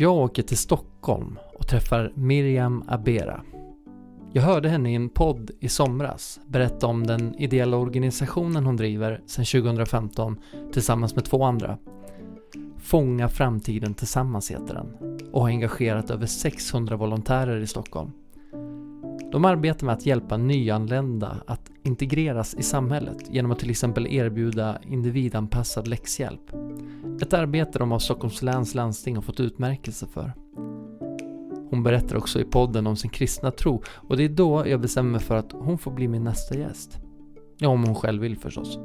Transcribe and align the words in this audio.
Jag 0.00 0.16
åker 0.16 0.42
till 0.42 0.56
Stockholm 0.56 1.38
och 1.54 1.66
träffar 1.66 2.12
Miriam 2.14 2.84
Abera. 2.88 3.42
Jag 4.32 4.42
hörde 4.42 4.68
henne 4.68 4.92
i 4.92 4.94
en 4.94 5.08
podd 5.08 5.50
i 5.60 5.68
somras 5.68 6.40
berätta 6.46 6.86
om 6.86 7.06
den 7.06 7.34
ideella 7.38 7.76
organisationen 7.76 8.66
hon 8.66 8.76
driver 8.76 9.20
sedan 9.26 9.44
2015 9.44 10.36
tillsammans 10.72 11.14
med 11.14 11.24
två 11.24 11.44
andra. 11.44 11.78
Fånga 12.78 13.28
framtiden 13.28 13.94
tillsammans 13.94 14.50
heter 14.50 14.74
den 14.74 15.18
och 15.32 15.40
har 15.40 15.48
engagerat 15.48 16.10
över 16.10 16.26
600 16.26 16.96
volontärer 16.96 17.60
i 17.60 17.66
Stockholm. 17.66 18.10
De 19.32 19.44
arbetar 19.44 19.86
med 19.86 19.94
att 19.94 20.06
hjälpa 20.06 20.36
nyanlända 20.36 21.36
att 21.46 21.70
integreras 21.82 22.54
i 22.54 22.62
samhället 22.62 23.18
genom 23.30 23.50
att 23.50 23.58
till 23.58 23.70
exempel 23.70 24.06
erbjuda 24.06 24.78
individanpassad 24.82 25.88
läxhjälp. 25.88 26.52
Ett 27.22 27.32
arbete 27.32 27.78
de 27.78 27.92
av 27.92 27.98
Stockholms 27.98 28.42
läns 28.42 28.74
landsting 28.74 29.14
har 29.14 29.22
fått 29.22 29.40
utmärkelse 29.40 30.06
för. 30.06 30.32
Hon 31.70 31.82
berättar 31.82 32.16
också 32.16 32.40
i 32.40 32.44
podden 32.44 32.86
om 32.86 32.96
sin 32.96 33.10
kristna 33.10 33.50
tro 33.50 33.82
och 33.88 34.16
det 34.16 34.24
är 34.24 34.28
då 34.28 34.66
jag 34.66 34.80
bestämmer 34.80 35.10
mig 35.10 35.20
för 35.20 35.36
att 35.36 35.52
hon 35.52 35.78
får 35.78 35.90
bli 35.90 36.08
min 36.08 36.24
nästa 36.24 36.54
gäst. 36.54 36.98
Ja, 37.56 37.68
om 37.68 37.84
hon 37.84 37.94
själv 37.94 38.22
vill 38.22 38.38
förstås. 38.38 38.78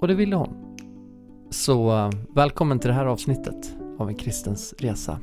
Och 0.00 0.08
det 0.08 0.14
ville 0.14 0.36
hon. 0.36 0.76
Så 1.50 1.96
eh, 1.96 2.10
välkommen 2.34 2.78
till 2.78 2.88
det 2.88 2.94
här 2.94 3.06
avsnittet 3.06 3.76
av 3.98 4.08
En 4.08 4.14
kristens 4.14 4.74
resa. 4.78 5.18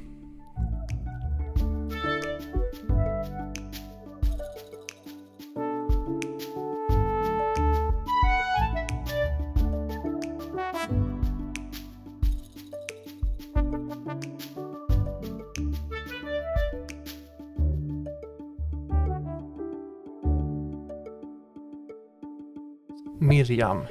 Miriam. 23.52 23.85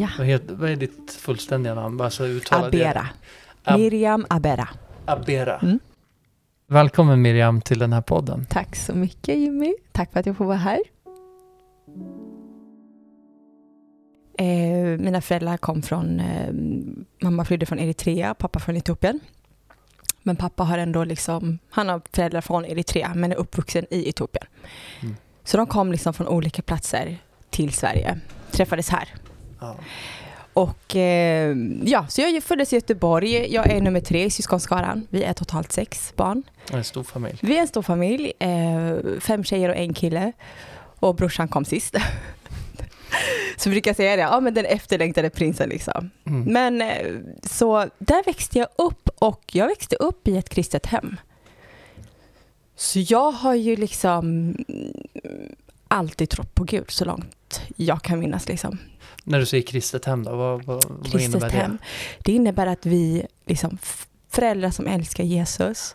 Ja. 0.00 0.08
Vad, 0.18 0.26
heter, 0.26 0.54
vad 0.54 0.70
är 0.70 0.76
ditt 0.76 1.12
fullständiga 1.12 1.74
namn? 1.74 1.96
Bara 1.96 2.10
så 2.10 2.24
uttala 2.24 2.66
Abera. 2.66 3.08
Ab- 3.64 3.78
Miriam 3.78 4.26
Abera. 4.30 4.68
Abera. 5.04 5.58
Mm. 5.58 5.78
Välkommen 6.66 7.22
Miriam 7.22 7.60
till 7.60 7.78
den 7.78 7.92
här 7.92 8.00
podden. 8.00 8.46
Tack 8.50 8.76
så 8.76 8.94
mycket 8.94 9.38
Jimmy. 9.38 9.74
Tack 9.92 10.12
för 10.12 10.20
att 10.20 10.26
jag 10.26 10.36
får 10.36 10.44
vara 10.44 10.56
här. 10.56 10.78
Eh, 14.38 14.98
mina 15.00 15.20
föräldrar 15.20 15.56
kom 15.56 15.82
från, 15.82 16.20
eh, 16.20 16.52
mamma 17.22 17.44
flydde 17.44 17.66
från 17.66 17.78
Eritrea, 17.78 18.34
pappa 18.34 18.58
från 18.58 18.76
Etiopien. 18.76 19.20
Men 20.22 20.36
pappa 20.36 20.62
har 20.62 20.78
ändå 20.78 21.04
liksom, 21.04 21.58
han 21.70 21.88
har 21.88 22.02
föräldrar 22.12 22.40
från 22.40 22.64
Eritrea 22.64 23.12
men 23.14 23.32
är 23.32 23.36
uppvuxen 23.36 23.86
i 23.90 24.08
Etiopien. 24.08 24.46
Mm. 25.02 25.16
Så 25.44 25.56
de 25.56 25.66
kom 25.66 25.92
liksom 25.92 26.14
från 26.14 26.26
olika 26.28 26.62
platser 26.62 27.18
till 27.50 27.72
Sverige, 27.72 28.20
träffades 28.50 28.88
här. 28.88 29.08
Ja. 29.60 29.76
Och 30.52 30.96
eh, 30.96 31.56
ja, 31.84 32.06
så 32.08 32.20
jag 32.20 32.42
föddes 32.42 32.72
i 32.72 32.76
Göteborg. 32.76 33.54
Jag 33.54 33.70
är 33.70 33.80
nummer 33.80 34.00
tre 34.00 34.24
i 34.24 34.30
syskonskaran. 34.30 35.06
Vi 35.10 35.22
är 35.22 35.32
totalt 35.32 35.72
sex 35.72 36.12
barn. 36.16 36.42
En 36.72 36.84
stor 36.84 37.02
familj. 37.02 37.38
Vi 37.42 37.56
är 37.56 37.60
en 37.60 37.68
stor 37.68 37.82
familj. 37.82 38.32
Eh, 38.38 39.20
fem 39.20 39.44
tjejer 39.44 39.68
och 39.68 39.76
en 39.76 39.94
kille. 39.94 40.32
Och 41.00 41.14
brorsan 41.14 41.48
kom 41.48 41.64
sist. 41.64 41.96
så 43.56 43.70
brukar 43.70 43.94
säga 43.94 44.16
det, 44.16 44.22
ja 44.22 44.40
men 44.40 44.54
den 44.54 44.64
efterlängtade 44.64 45.30
prinsen 45.30 45.68
liksom. 45.68 46.10
Mm. 46.24 46.42
Men 46.42 46.82
eh, 46.82 47.16
så 47.42 47.86
där 47.98 48.24
växte 48.24 48.58
jag 48.58 48.68
upp 48.78 49.08
och 49.18 49.42
jag 49.52 49.66
växte 49.66 49.96
upp 49.96 50.28
i 50.28 50.36
ett 50.36 50.48
kristet 50.48 50.86
hem. 50.86 51.16
Så 52.76 52.98
jag 52.98 53.30
har 53.30 53.54
ju 53.54 53.76
liksom 53.76 54.56
alltid 55.88 56.28
trott 56.30 56.54
på 56.54 56.64
Gud 56.64 56.90
så 56.90 57.04
långt 57.04 57.36
jag 57.76 58.02
kan 58.02 58.18
minnas 58.18 58.48
liksom. 58.48 58.78
När 59.24 59.38
du 59.38 59.46
säger 59.46 59.62
kristet 59.62 60.04
hem 60.04 60.24
då, 60.24 60.36
vad, 60.36 60.64
vad, 60.64 60.84
vad 60.84 60.90
innebär 60.90 61.18
kristet 61.18 61.40
det? 61.40 61.48
hem. 61.48 61.78
Det 62.18 62.32
innebär 62.32 62.66
att 62.66 62.86
vi, 62.86 63.26
liksom, 63.46 63.78
föräldrar 64.30 64.70
som 64.70 64.86
älskar 64.86 65.24
Jesus, 65.24 65.94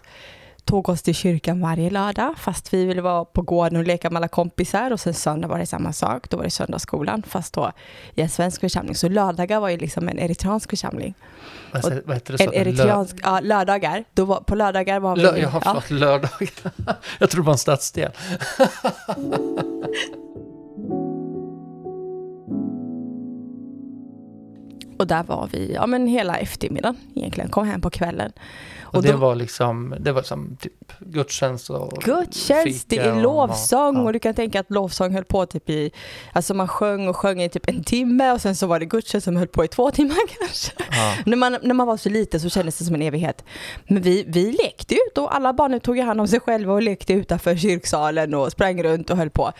tog 0.66 0.90
oss 0.90 1.02
till 1.02 1.16
kyrkan 1.16 1.62
varje 1.62 1.90
lördag, 1.90 2.34
fast 2.38 2.74
vi 2.74 2.86
ville 2.86 3.02
vara 3.02 3.26
på 3.26 3.42
gården 3.42 3.80
och 3.80 3.88
leka 3.88 4.10
med 4.10 4.18
alla 4.18 4.28
kompisar. 4.28 4.92
Och 4.92 5.00
sen 5.00 5.14
söndag 5.14 5.48
var 5.48 5.60
det 5.60 5.66
samma 5.66 5.94
sak, 5.94 6.30
då 6.30 6.38
var 6.38 6.44
det 6.44 6.50
söndagsskolan, 6.50 7.24
fast 7.28 7.54
då 7.54 7.72
i 8.16 8.22
en 8.22 8.30
svensk 8.30 8.62
församling. 8.62 8.96
Så 8.96 9.10
lördagar 9.10 9.60
var 9.60 9.70
ju 9.70 9.78
liksom 9.78 10.10
en 10.10 10.20
eritreansk 10.20 10.70
församling. 10.70 11.14
Vad, 11.72 11.84
sä- 11.84 12.02
vad 12.06 12.16
heter 12.16 12.38
det? 12.38 12.44
En 12.44 12.50
så? 12.50 12.56
eritreansk, 12.56 13.16
ja, 13.24 13.40
lördagar. 13.40 14.04
Då 14.14 14.26
var, 14.26 14.42
på 14.42 14.56
lördagar 14.56 15.00
var 15.00 15.16
vi... 15.16 15.22
Lö, 15.22 15.38
jaha, 15.38 15.62
ja, 15.66 15.82
förlåt, 15.86 16.02
lördag. 16.02 16.30
Jag 17.20 17.30
tror 17.30 17.42
det 17.42 17.46
var 17.46 17.54
en 17.54 17.58
stadsdel. 17.58 18.12
och 24.98 25.08
där 25.08 25.24
var 25.24 25.50
vi, 25.52 25.74
ja 25.74 25.88
men 25.88 26.08
hela 26.08 26.38
eftermiddagen 26.38 26.98
egentligen, 27.16 27.50
kom 27.50 27.68
hem 27.68 27.82
på 27.82 27.90
kvällen. 27.90 28.32
Och, 28.82 29.02
det 29.04 29.12
då- 29.12 29.18
var 29.18 29.36
liksom, 29.36 29.96
det 30.00 30.12
var 30.12 30.22
som 30.22 30.58
typ 30.62 30.94
gudstjänst 31.00 31.70
och 31.70 31.92
Gudstjänst, 32.04 32.90
det 32.90 32.98
är 32.98 33.16
och 33.16 33.22
lovsång 33.22 33.94
mat. 33.94 34.02
Ja. 34.02 34.08
och 34.08 34.14
du 34.14 34.20
kan 34.20 34.34
tänka 34.34 34.60
att 34.60 34.72
lovsång 34.72 35.14
höll 35.14 35.24
på 35.24 35.46
typ 35.46 35.70
i, 35.70 35.92
alltså 36.34 36.54
man 36.54 36.68
sjöng 36.68 37.08
och 37.08 37.18
sjöng 37.18 37.42
i 37.42 37.50
typ 37.50 37.70
en 37.70 37.84
timme 37.84 38.32
och 38.32 38.42
sen 38.42 38.56
så 38.56 38.68
var 38.68 38.80
det 38.80 38.86
gudstjänst 38.86 39.26
som 39.26 39.36
höll 39.36 39.48
på 39.48 39.66
i 39.66 39.68
två 39.68 39.92
timmar 39.92 40.18
kanske. 40.40 40.72
Ja. 40.92 41.14
När 41.26 41.38
man, 41.38 41.58
när 41.62 41.74
man 41.74 41.88
var 41.88 41.98
så 41.98 42.10
liten 42.10 42.40
så 42.40 42.50
kändes 42.50 42.78
det 42.78 42.84
som 42.86 42.96
en 42.96 43.02
evighet. 43.02 43.44
Men 43.88 44.02
vi, 44.02 44.26
vi 44.28 44.52
lekte 44.52 44.96
ut 44.96 45.18
och 45.18 45.36
alla 45.36 45.54
barnen 45.54 45.80
tog 45.80 45.98
hand 46.00 46.22
om 46.22 46.28
sig 46.28 46.40
själva 46.40 46.74
och 46.74 46.82
lekte 46.82 47.14
utanför 47.14 47.56
kyrksalen 47.58 48.34
och 48.34 48.52
sprang 48.52 48.84
runt 48.84 49.10
och 49.10 49.18
höll 49.18 49.30
på. 49.30 49.52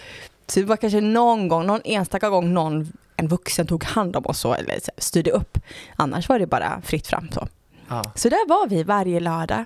Så 0.48 0.60
det 0.60 0.66
var 0.66 0.78
kanske 0.78 1.02
någon 1.02 1.48
gång, 1.48 1.66
någon 1.66 1.82
enstaka 1.86 2.30
gång 2.30 2.54
någon, 2.54 2.92
en 3.18 3.28
vuxen 3.28 3.68
tog 3.68 3.84
hand 3.84 4.16
om 4.16 4.26
oss 4.26 4.40
så, 4.40 4.54
eller 4.54 4.80
styrde 4.98 5.32
upp. 5.32 5.58
Annars 5.96 6.30
var 6.30 6.40
det 6.40 6.48
bara 6.48 6.82
fritt 6.82 7.08
fram 7.08 7.30
så. 7.32 7.48
Ja. 7.88 8.04
Så 8.16 8.30
där 8.30 8.48
var 8.50 8.68
vi 8.68 8.84
varje 8.84 9.20
lördag. 9.20 9.66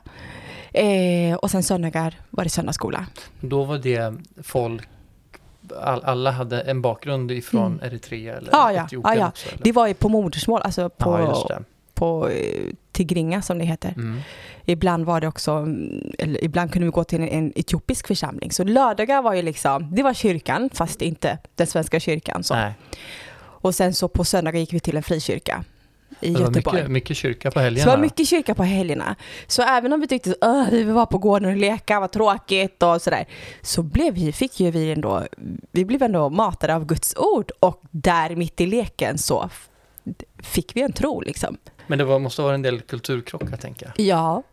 Eh, 0.74 1.36
och 1.36 1.52
sen 1.52 1.64
söndagar 1.64 2.16
var 2.30 2.44
det 2.44 2.50
söndagsskola. 2.50 3.06
Då 3.42 3.64
var 3.64 3.78
det 3.78 4.14
folk, 4.44 4.88
all, 5.82 6.04
alla 6.04 6.32
hade 6.32 6.62
en 6.62 6.82
bakgrund 6.82 7.32
ifrån 7.32 7.66
Mm. 7.74 7.86
Eritrea 7.86 8.38
eller 8.38 8.50
Ja, 8.52 8.72
ja, 8.72 8.86
Etiopien 8.86 9.14
ja, 9.14 9.20
ja. 9.20 9.28
också? 9.28 9.50
Eller? 9.50 9.64
Det 9.64 9.72
var 9.72 9.88
ju 9.88 9.94
på 9.94 10.10
modersmål, 10.10 10.62
alltså 10.64 10.90
på, 10.90 11.46
det. 11.50 11.64
på 11.94 12.30
eh, 12.30 12.64
tigringa 12.92 13.42
som 13.42 13.58
det 13.60 13.66
heter. 13.66 13.90
Mm. 13.90 14.20
Ibland 14.66 15.06
var 15.06 15.22
det 15.22 15.28
också, 15.28 15.52
mm, 15.52 16.12
eller 16.20 16.44
ibland 16.44 16.72
kunde 16.72 16.86
vi 16.86 16.92
gå 16.92 17.04
till 17.04 17.22
en, 17.22 17.28
en 17.30 17.54
etiopisk 17.56 18.08
församling. 18.08 18.52
Så 18.52 18.64
lördagar 18.64 19.22
var 19.22 19.34
ju 19.34 19.42
liksom, 19.42 19.96
det 19.96 20.04
var 20.04 20.14
kyrkan 20.14 20.70
fast 20.74 21.02
inte 21.02 21.38
den 21.56 21.68
svenska 21.68 22.00
kyrkan. 22.00 22.44
Så. 22.44 22.54
Nej, 22.56 22.74
Och 23.62 23.76
sen 23.76 23.94
så 23.94 24.08
på 24.08 24.24
söndagar 24.24 24.60
gick 24.60 24.74
vi 24.74 24.80
till 24.80 24.98
en 24.98 25.04
frikyrka 25.04 25.64
i 26.22 26.30
det 26.30 26.40
var 26.40 26.46
Göteborg. 26.46 26.76
mycket, 26.78 26.92
mycket 26.92 27.18
kyrka 27.18 27.52
på 27.52 27.60
Så 27.60 27.64
helgerna. 27.64 27.92
det 27.92 27.98
var 27.98 28.02
mycket 28.02 28.28
kyrka 28.28 28.56
på 28.56 28.64
helgerna. 28.64 29.16
Så 29.48 29.62
även 29.62 29.94
om 29.94 30.00
vi 30.02 30.08
tyckte 30.08 30.36
att 30.42 30.74
vi 30.74 30.84
vill 30.84 30.94
vara 30.94 31.06
på 31.06 31.18
gården 31.18 31.50
och 31.50 31.56
leka, 31.58 32.00
vad 32.00 32.12
tråkigt 32.12 32.84
och 32.84 33.02
sådär. 33.02 33.26
Så 33.62 33.84
blev 33.84 34.14
vi, 34.14 34.32
fick 34.32 34.60
ju 34.60 34.72
vi 34.72 34.92
ändå, 34.92 35.24
vi 35.72 35.86
blev 35.86 36.04
ändå 36.04 36.30
matade 36.30 36.76
av 36.76 36.86
Guds 36.86 37.16
ord 37.18 37.52
och 37.60 37.82
där 37.92 38.36
mitt 38.36 38.62
i 38.62 38.66
leken 38.66 39.18
så 39.18 39.50
fick 40.44 40.76
vi 40.76 40.82
en 40.82 40.94
tro 40.94 41.22
liksom. 41.22 41.58
Men 41.88 41.98
det 41.98 42.06
var, 42.06 42.20
måste 42.20 42.42
vara 42.42 42.54
en 42.54 42.62
del 42.62 42.82
kulturkrockar 42.82 43.58
tänker 43.58 43.86
jag. 43.96 44.06
Ja. 44.06 44.44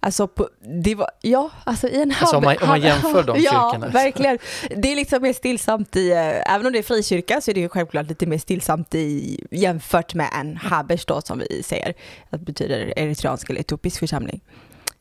Alltså, 0.00 0.28
på, 0.28 0.48
det 0.82 0.94
var, 0.94 1.10
ja, 1.22 1.50
alltså 1.64 1.88
i 1.88 2.02
en 2.02 2.14
Alltså, 2.20 2.36
om 2.36 2.44
man- 2.44 2.56
om 2.62 2.68
man 2.68 2.80
jämför 2.80 3.22
de 3.22 3.38
Ja, 3.42 3.70
kyrkorna. 3.72 3.92
verkligen. 3.92 4.38
Det 4.76 4.92
är 4.92 4.96
liksom 4.96 5.22
mer 5.22 5.32
stillsamt 5.32 5.96
i, 5.96 6.10
eh, 6.10 6.54
även 6.54 6.66
om 6.66 6.72
det 6.72 6.78
är 6.78 6.82
frikyrka 6.82 7.40
så 7.40 7.50
är 7.50 7.54
det 7.54 7.68
självklart 7.68 8.06
lite 8.08 8.26
mer 8.26 8.38
stillsamt 8.38 8.94
i, 8.94 9.40
jämfört 9.50 10.14
med 10.14 10.28
en 10.40 10.56
habers 10.56 11.06
då 11.06 11.20
som 11.20 11.38
vi 11.38 11.62
säger. 11.62 11.94
Det 12.30 12.38
betyder 12.38 12.98
eritreansk 12.98 13.50
eller 13.50 13.60
etiopisk 13.60 13.98
församling. 13.98 14.40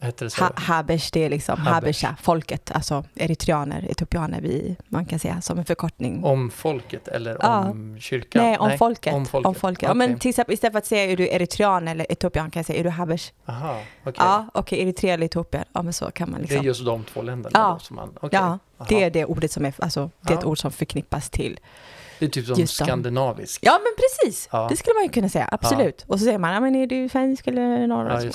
Hette 0.02 0.24
det 0.26 0.30
så? 0.30 0.44
Ha, 0.44 0.52
habers, 0.56 1.12
det 1.12 1.26
är 1.26 1.30
liksom 1.30 1.58
habesha, 1.60 2.16
folket, 2.22 2.72
alltså 2.72 3.04
eritreaner, 3.16 3.86
etiopianer, 3.92 4.42
vi, 4.42 4.76
man 4.88 5.06
kan 5.06 5.20
säga 5.20 5.42
som 5.42 5.60
en 5.60 5.66
förkortning. 5.66 6.24
Om 6.24 6.52
folket 6.52 7.08
eller 7.08 7.38
Ja. 7.42 7.70
om 7.70 7.98
kyrkan? 8.00 8.44
Nej, 8.44 8.58
om 8.58 8.78
folket. 8.78 9.14
Om 9.14 9.26
folket. 9.26 9.48
Om 9.48 9.56
folket. 9.56 9.88
Ja, 9.88 9.94
men 9.94 10.20
till 10.20 10.30
exempel, 10.30 10.54
istället 10.54 10.72
för 10.74 10.78
att 10.78 10.86
säga 10.86 11.12
är 11.12 11.18
du 11.18 11.28
eritrean 11.28 11.88
eller 11.88 12.12
etiopian 12.12 12.52
kan 12.52 12.60
jag 12.60 12.66
säga 12.66 12.80
är 12.80 12.84
du 12.84 12.90
habers. 12.90 13.32
Aha, 13.46 13.82
okej. 14.04 14.14
Ja, 14.18 14.46
okej, 14.54 14.82
Eritrea 14.82 15.14
eller 15.14 15.26
Etiopien. 15.26 15.64
Ja, 15.74 15.82
men 15.82 15.94
så 15.94 16.12
kan 16.12 16.30
man 16.32 16.38
Det 16.40 16.42
liksom. 16.42 16.60
är 16.60 16.64
just 16.64 16.86
de 16.86 17.04
två 17.04 17.22
länderna 17.22 17.60
Ja. 17.60 17.74
då 17.74 17.80
som 17.80 17.96
man... 17.96 18.10
okej. 18.22 18.40
Ja, 18.40 18.60
det 18.90 19.04
är 19.04 19.10
det 19.10 19.26
ordet 19.26 19.52
som 19.52 19.66
är, 19.66 19.74
alltså, 19.80 20.10
det 20.22 20.34
är 20.34 20.38
ett 20.38 20.44
Ja. 20.44 20.50
ord 20.50 20.60
som 20.60 20.72
förknippas 20.72 21.30
till. 21.30 21.60
Det 22.20 22.26
är 22.26 22.30
typ 22.30 22.46
som 22.46 22.56
just 22.60 22.74
skandinavisk. 22.76 23.60
Ja, 23.64 23.80
men 23.84 23.92
precis. 23.98 24.50
Ja. 24.52 24.68
Det 24.70 24.78
skulle 24.78 24.94
man 24.94 25.04
ju 25.04 25.10
kunna 25.10 25.30
säga, 25.30 25.50
absolut. 25.52 26.06
Och 26.08 26.20
så 26.20 26.26
säger 26.26 26.38
man, 26.40 26.54
ja 26.54 26.60
men 26.60 26.76
är 26.76 26.88
du 26.88 27.10
svensk 27.10 27.48
eller 27.48 27.88
norr? 27.88 28.30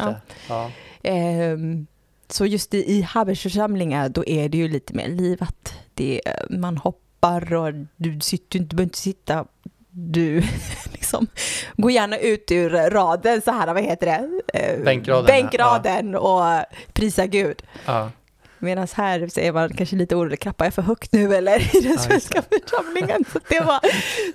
Ja, 0.48 0.70
Ja. 1.04 1.10
Ehm, 1.10 1.86
så 2.28 2.46
just 2.46 2.74
i, 2.74 2.78
i 2.78 3.08
då 4.10 4.24
är 4.26 4.48
det 4.48 4.58
ju 4.58 4.68
lite 4.68 4.94
mer 4.94 5.08
livat. 5.08 5.74
Det, 5.94 6.20
man 6.50 6.76
hoppar 6.76 7.54
och 7.54 7.72
du 7.96 8.20
sitter, 8.20 8.58
du 8.58 8.64
behöver 8.64 8.82
inte 8.82 8.98
sitta 8.98 9.46
du 9.96 10.42
liksom, 10.92 11.26
gå 11.76 11.90
gärna 11.90 12.18
ut 12.18 12.50
ur 12.50 12.70
raden 12.70 13.42
så 13.42 13.50
här, 13.50 13.74
vad 13.74 13.82
heter 13.82 14.06
det? 14.06 14.84
Bänkraden, 14.84 15.26
Bänkraden 15.26 16.14
och 16.14 16.42
prisa 16.92 17.26
Gud. 17.26 17.62
Ja. 17.86 18.10
Medan 18.58 18.88
här 18.94 19.28
så 19.28 19.40
är 19.40 19.52
man 19.52 19.74
kanske 19.74 19.96
lite 19.96 20.16
orolig, 20.16 20.40
klappar 20.40 20.64
jag 20.64 20.74
för 20.74 20.82
högt 20.82 21.12
nu 21.12 21.34
eller 21.34 21.76
i 21.76 21.80
den 21.80 21.92
Ja, 21.92 21.98
svenska 21.98 22.42
församlingen? 22.42 23.24
Så, 23.32 23.38
det 23.48 23.60
var, 23.60 23.80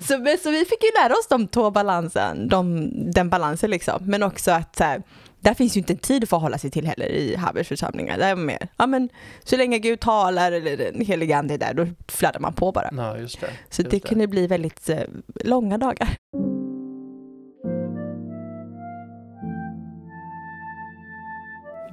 så, 0.00 0.42
så 0.42 0.50
vi 0.50 0.64
fick 0.64 0.82
ju 0.82 0.90
lära 1.02 1.12
oss 1.12 1.28
de 1.28 1.48
två 1.48 1.70
balansen, 1.70 2.48
de, 2.48 2.90
den 3.12 3.30
balansen 3.30 3.70
liksom. 3.70 3.98
Men 4.02 4.22
också 4.22 4.50
att 4.50 4.76
så 4.76 4.84
här, 4.84 5.02
där 5.40 5.54
finns 5.54 5.76
ju 5.76 5.78
inte 5.78 5.92
en 5.92 5.98
tid 5.98 6.28
för 6.28 6.36
att 6.36 6.42
hålla 6.42 6.58
sig 6.58 6.70
till 6.70 6.86
heller 6.86 7.06
i 7.06 7.36
Havers 7.36 7.68
församlingar. 7.68 8.18
Där 8.18 8.30
är 8.30 8.36
mer, 8.36 8.68
ja 8.76 8.86
men 8.86 9.08
så 9.44 9.56
länge 9.56 9.78
Gud 9.78 10.00
talar 10.00 10.52
eller 10.52 10.76
den 10.76 11.00
helige 11.00 11.36
ande 11.36 11.54
är 11.54 11.58
där, 11.58 11.74
då 11.74 11.86
fladdrar 12.08 12.40
man 12.40 12.52
på 12.52 12.72
bara. 12.72 12.88
ja, 12.92 13.18
just 13.18 13.40
det. 13.40 13.50
Så 13.70 13.82
just 13.82 13.90
det 13.90 14.00
kunde 14.00 14.26
bli 14.26 14.46
väldigt 14.46 14.88
eh, 14.88 15.02
långa 15.44 15.78
dagar. 15.78 16.16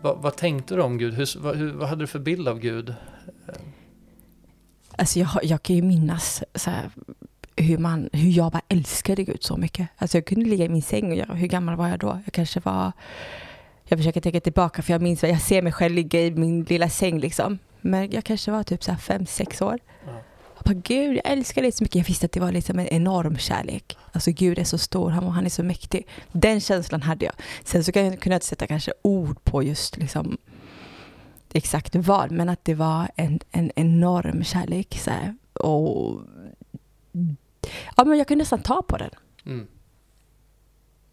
Vad, 0.01 0.21
vad 0.21 0.35
tänkte 0.35 0.75
du 0.75 0.81
om 0.81 0.97
Gud? 0.97 1.13
Hur, 1.13 1.39
vad, 1.39 1.55
hur, 1.55 1.71
vad 1.71 1.89
hade 1.89 2.03
du 2.03 2.07
för 2.07 2.19
bild 2.19 2.47
av 2.47 2.59
Gud? 2.59 2.93
Alltså 4.91 5.19
jag, 5.19 5.29
jag 5.43 5.63
kan 5.63 5.75
ju 5.75 5.81
minnas 5.81 6.43
så 6.55 6.69
här, 6.69 6.89
hur, 7.57 7.77
man, 7.77 8.09
hur 8.13 8.29
jag 8.29 8.51
bara 8.51 8.61
älskade 8.69 9.23
Gud 9.23 9.43
så 9.43 9.57
mycket. 9.57 9.87
Alltså 9.97 10.17
jag 10.17 10.25
kunde 10.25 10.49
ligga 10.49 10.65
i 10.65 10.69
min 10.69 10.81
säng 10.81 11.11
och 11.11 11.17
göra, 11.17 11.33
hur 11.33 11.47
gammal 11.47 11.75
var 11.75 11.87
jag 11.87 11.99
då? 11.99 12.19
Jag 12.25 12.33
kanske 12.33 12.59
var, 12.59 12.91
jag 13.83 13.99
försöker 13.99 14.21
tänka 14.21 14.39
tillbaka 14.39 14.81
för 14.81 14.93
jag 14.93 15.01
minns, 15.01 15.23
jag 15.23 15.41
ser 15.41 15.61
mig 15.61 15.71
själv 15.71 15.95
ligga 15.95 16.21
i 16.21 16.31
min 16.31 16.63
lilla 16.63 16.89
säng 16.89 17.19
liksom. 17.19 17.59
Men 17.81 18.11
jag 18.11 18.23
kanske 18.23 18.51
var 18.51 18.63
typ 18.63 18.83
så 18.83 18.95
fem, 18.95 19.25
sex 19.25 19.61
år. 19.61 19.79
Ja. 20.05 20.11
Jag 20.55 20.63
bara, 20.75 20.81
Gud, 20.83 21.17
jag 21.17 21.31
älskar 21.31 21.61
dig 21.61 21.71
så 21.71 21.83
mycket. 21.83 21.95
Jag 21.95 22.05
visste 22.05 22.25
att 22.25 22.31
det 22.31 22.39
var 22.39 22.51
liksom 22.51 22.79
en 22.79 22.87
enorm 22.87 23.37
kärlek. 23.37 23.97
Alltså 24.11 24.31
Gud 24.31 24.59
är 24.59 24.63
så 24.63 24.77
stor, 24.77 25.09
han, 25.09 25.27
han 25.27 25.45
är 25.45 25.49
så 25.49 25.63
mäktig. 25.63 26.07
Den 26.31 26.61
känslan 26.61 27.01
hade 27.01 27.25
jag. 27.25 27.33
Sen 27.63 27.83
så 27.83 27.91
kan 27.91 28.05
jag, 28.05 28.19
kunde 28.19 28.33
jag 28.33 28.37
inte 28.37 28.45
sätta 28.45 28.67
kanske 28.67 28.93
ord 29.01 29.43
på 29.43 29.63
just 29.63 29.97
liksom 29.97 30.37
exakt 31.53 31.95
vad, 31.95 32.31
men 32.31 32.49
att 32.49 32.65
det 32.65 32.75
var 32.75 33.07
en, 33.15 33.39
en 33.51 33.71
enorm 33.75 34.43
kärlek. 34.43 34.99
Så 35.03 35.11
här. 35.11 35.35
Och, 35.53 36.21
ja, 37.97 38.05
men 38.05 38.17
jag 38.17 38.27
kunde 38.27 38.41
nästan 38.41 38.61
ta 38.61 38.81
på 38.81 38.97
den. 38.97 39.09
Mm. 39.45 39.67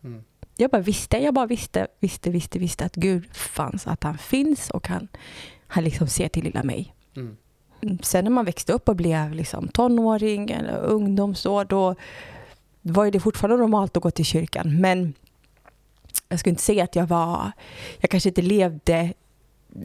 Mm. 0.04 0.24
Jag 0.56 0.70
bara 0.70 0.82
visste, 0.82 1.16
jag 1.18 1.34
bara 1.34 1.46
visste, 1.46 1.86
visste, 2.00 2.30
visste, 2.30 2.58
visste 2.58 2.84
att 2.84 2.94
Gud 2.94 3.36
fanns, 3.36 3.86
att 3.86 4.02
han 4.04 4.18
finns 4.18 4.70
och 4.70 4.88
han, 4.88 5.08
han 5.66 5.84
liksom 5.84 6.06
ser 6.06 6.28
till 6.28 6.44
lilla 6.44 6.62
mig. 6.62 6.94
Mm. 7.16 7.36
Mm, 7.82 7.98
Sen 8.02 8.24
när 8.24 8.30
man 8.30 8.44
växte 8.44 8.72
upp 8.72 8.88
och 8.88 8.96
blev 8.96 9.32
liksom 9.32 9.68
tonåring 9.68 10.50
eller 10.50 10.78
ungdomsår, 10.78 11.64
då 11.64 11.94
var 12.82 13.10
det 13.10 13.20
fortfarande 13.20 13.56
normalt 13.56 13.96
att 13.96 14.02
gå 14.02 14.10
till 14.10 14.24
kyrkan. 14.24 14.80
Men 14.80 15.14
jag 16.28 16.40
skulle 16.40 16.50
inte 16.50 16.62
säga 16.62 16.84
att 16.84 16.96
jag 16.96 17.06
var, 17.06 17.52
jag 17.98 18.10
kanske 18.10 18.28
inte 18.28 18.42
levde 18.42 19.12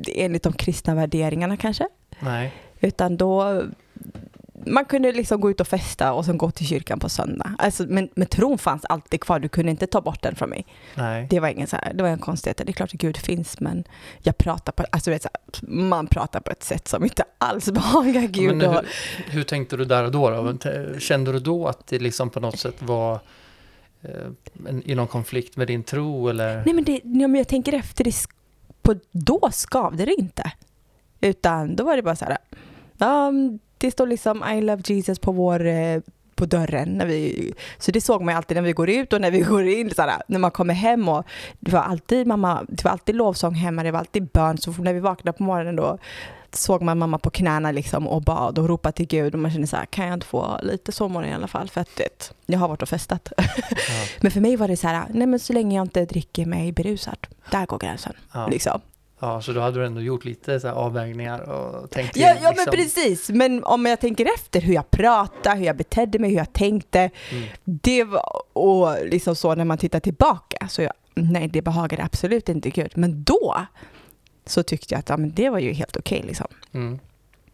enligt 0.07 0.43
de 0.43 0.53
kristna 0.53 0.95
värderingarna 0.95 1.57
kanske. 1.57 1.87
Nej. 2.19 2.53
Utan 2.79 3.17
då, 3.17 3.63
man 4.69 4.85
kunde 4.85 5.11
liksom 5.11 5.41
gå 5.41 5.51
ut 5.51 5.61
och 5.61 5.67
festa 5.67 6.13
och 6.13 6.25
sen 6.25 6.37
gå 6.37 6.51
till 6.51 6.67
kyrkan 6.67 6.99
på 6.99 7.09
söndag. 7.09 7.55
Alltså, 7.57 7.83
men, 7.87 8.09
men 8.15 8.27
tron 8.27 8.57
fanns 8.57 8.85
alltid 8.85 9.21
kvar, 9.21 9.39
du 9.39 9.49
kunde 9.49 9.71
inte 9.71 9.87
ta 9.87 10.01
bort 10.01 10.21
den 10.21 10.35
från 10.35 10.49
mig. 10.49 10.65
Nej. 10.95 11.27
Det 11.29 11.39
var 11.39 11.47
ingen 11.47 11.67
så 11.67 11.75
här, 11.75 11.93
det 11.93 12.03
var 12.03 12.09
en 12.09 12.19
konstighet. 12.19 12.57
Det 12.57 12.69
är 12.69 12.73
klart 12.73 12.93
att 12.93 12.99
Gud 12.99 13.17
finns, 13.17 13.59
men 13.59 13.83
jag 14.19 14.37
pratar 14.37 14.71
på, 14.71 14.85
alltså 14.91 15.11
vet, 15.11 15.21
så 15.21 15.29
här, 15.33 15.67
man 15.67 16.07
pratar 16.07 16.39
på 16.39 16.51
ett 16.51 16.63
sätt 16.63 16.87
som 16.87 17.03
inte 17.03 17.23
alls 17.37 17.65
behagar 17.71 18.21
Gud. 18.21 18.55
Men 18.55 18.71
hur, 18.71 18.85
hur 19.27 19.43
tänkte 19.43 19.77
du 19.77 19.85
där 19.85 20.03
och 20.03 20.11
då, 20.11 20.29
då? 20.29 20.99
Kände 20.99 21.31
du 21.31 21.39
då 21.39 21.67
att 21.67 21.87
det 21.87 21.99
liksom 21.99 22.29
på 22.29 22.39
något 22.39 22.59
sätt 22.59 22.81
var 22.81 23.19
eh, 24.01 24.11
i 24.85 24.95
någon 24.95 25.07
konflikt 25.07 25.57
med 25.57 25.67
din 25.67 25.83
tro 25.83 26.29
eller? 26.29 26.63
nej 26.65 26.73
men, 26.73 26.83
det, 26.83 27.01
ja, 27.03 27.27
men 27.27 27.35
jag 27.35 27.47
tänker 27.47 27.73
efter, 27.73 28.03
det, 28.03 28.13
på, 28.81 28.95
då 29.11 29.49
skavde 29.51 30.05
det 30.05 30.13
inte. 30.13 30.51
Utan 31.21 31.75
då 31.75 31.83
var 31.83 31.95
det 31.95 32.01
bara 32.01 32.15
så 32.15 32.25
här, 32.25 32.37
ja, 32.97 33.31
det 33.79 33.91
står 33.91 34.07
liksom 34.07 34.43
I 34.43 34.61
love 34.61 34.81
Jesus 34.85 35.19
på 35.19 35.31
vår 35.31 35.65
eh, 35.65 36.01
på 36.35 36.45
dörren. 36.45 36.89
När 36.89 37.05
vi, 37.05 37.53
så 37.77 37.91
det 37.91 38.01
såg 38.01 38.21
man 38.21 38.33
ju 38.33 38.37
alltid 38.37 38.55
när 38.57 38.61
vi 38.61 38.73
går 38.73 38.89
ut 38.89 39.13
och 39.13 39.21
när 39.21 39.31
vi 39.31 39.39
går 39.53 39.67
in. 39.67 39.91
Så 39.95 40.01
här, 40.01 40.21
när 40.27 40.39
man 40.39 40.51
kommer 40.51 40.73
hem 40.73 41.09
och 41.09 41.25
det 41.59 41.71
var 41.71 41.79
alltid 41.79 42.27
mamma, 42.27 42.65
det 42.69 42.83
var 42.83 42.91
alltid 42.91 43.15
lovsång 43.15 43.53
hemma, 43.53 43.83
det 43.83 43.91
var 43.91 43.99
alltid 43.99 44.27
bön. 44.27 44.57
Så 44.57 44.71
när 44.71 44.93
vi 44.93 44.99
vaknade 44.99 45.37
på 45.37 45.43
morgonen 45.43 45.75
då 45.75 45.97
såg 46.51 46.81
man 46.81 46.97
mamma 46.97 47.17
på 47.19 47.29
knäna 47.29 47.71
liksom 47.71 48.07
och 48.07 48.21
bad 48.21 48.59
och 48.59 48.67
ropade 48.67 48.91
till 48.95 49.07
Gud 49.07 49.33
och 49.33 49.39
man 49.39 49.51
kände 49.51 49.67
så 49.67 49.75
här, 49.75 49.85
kan 49.85 50.05
jag 50.05 50.13
inte 50.13 50.25
få 50.25 50.59
lite 50.63 50.91
sovmorgon 50.91 51.29
i 51.29 51.33
alla 51.33 51.47
fall 51.47 51.69
för 51.69 51.81
att 51.81 51.95
det, 51.95 52.33
jag 52.45 52.59
har 52.59 52.67
varit 52.67 52.81
och 52.81 52.89
festat. 52.89 53.31
Ja, 53.37 53.43
Men 54.21 54.31
för 54.31 54.41
mig 54.41 54.55
var 54.55 54.67
det 54.67 54.77
så 54.77 54.87
här, 54.87 55.03
nej 55.09 55.27
men 55.27 55.39
så 55.39 55.53
länge 55.53 55.75
jag 55.75 55.85
inte 55.85 56.05
dricker 56.05 56.45
mig 56.45 56.71
berusad, 56.71 57.27
där 57.51 57.65
går 57.65 57.77
gränsen. 57.77 58.13
ja, 58.33 58.47
Liksom. 58.47 58.81
Ja, 59.19 59.41
så 59.41 59.51
då 59.53 59.61
hade 59.61 59.79
du 59.79 59.85
ändå 59.85 60.01
gjort 60.01 60.25
lite 60.25 60.59
så 60.59 60.67
här 60.67 60.73
avvägningar 60.75 61.39
och 61.49 61.89
tänkt 61.91 62.13
till, 62.13 62.21
Ja, 62.21 62.27
ja 62.35 62.41
men 62.41 62.51
liksom. 62.53 62.71
precis, 62.71 63.29
men 63.29 63.63
om 63.63 63.85
jag 63.85 63.99
tänker 63.99 64.27
efter 64.35 64.61
hur 64.61 64.73
jag 64.73 64.91
pratade, 64.91 65.57
hur 65.57 65.65
jag 65.65 65.77
betedde 65.77 66.19
mig, 66.19 66.29
hur 66.29 66.37
jag 66.37 66.53
tänkte, 66.53 66.99
Mm. 67.31 67.43
det 67.63 68.03
var, 68.03 68.41
och 68.53 69.05
liksom 69.05 69.35
så 69.35 69.55
när 69.55 69.65
man 69.65 69.77
tittar 69.77 69.99
tillbaka, 69.99 70.67
så 70.69 70.81
jag, 70.81 70.93
nej 71.15 71.47
det 71.47 71.61
behagade 71.61 72.03
absolut 72.03 72.49
inte 72.49 72.69
Gud. 72.69 72.91
Men 72.95 73.23
då 73.23 73.65
så 74.45 74.63
tyckte 74.63 74.93
jag 74.93 74.99
att 74.99 75.09
ja, 75.09 75.17
men 75.17 75.31
det 75.33 75.49
var 75.49 75.59
ju 75.59 75.73
helt 75.73 75.97
okej 75.97 76.23
liksom. 76.27 76.47
Mm. 76.73 76.99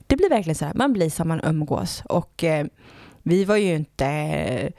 Det 0.08 0.16
blir 0.16 0.30
verkligen 0.30 0.56
så 0.56 0.66
här, 0.66 0.74
man 0.74 0.94
blir 0.94 1.10
som 1.10 1.28
man 1.28 1.42
umgås 1.44 2.04
och 2.06 2.44
eh, 2.44 2.66
vi 3.24 3.46
var 3.46 3.56
ju 3.56 3.76
inte 3.76 4.06
eh, 4.06 4.72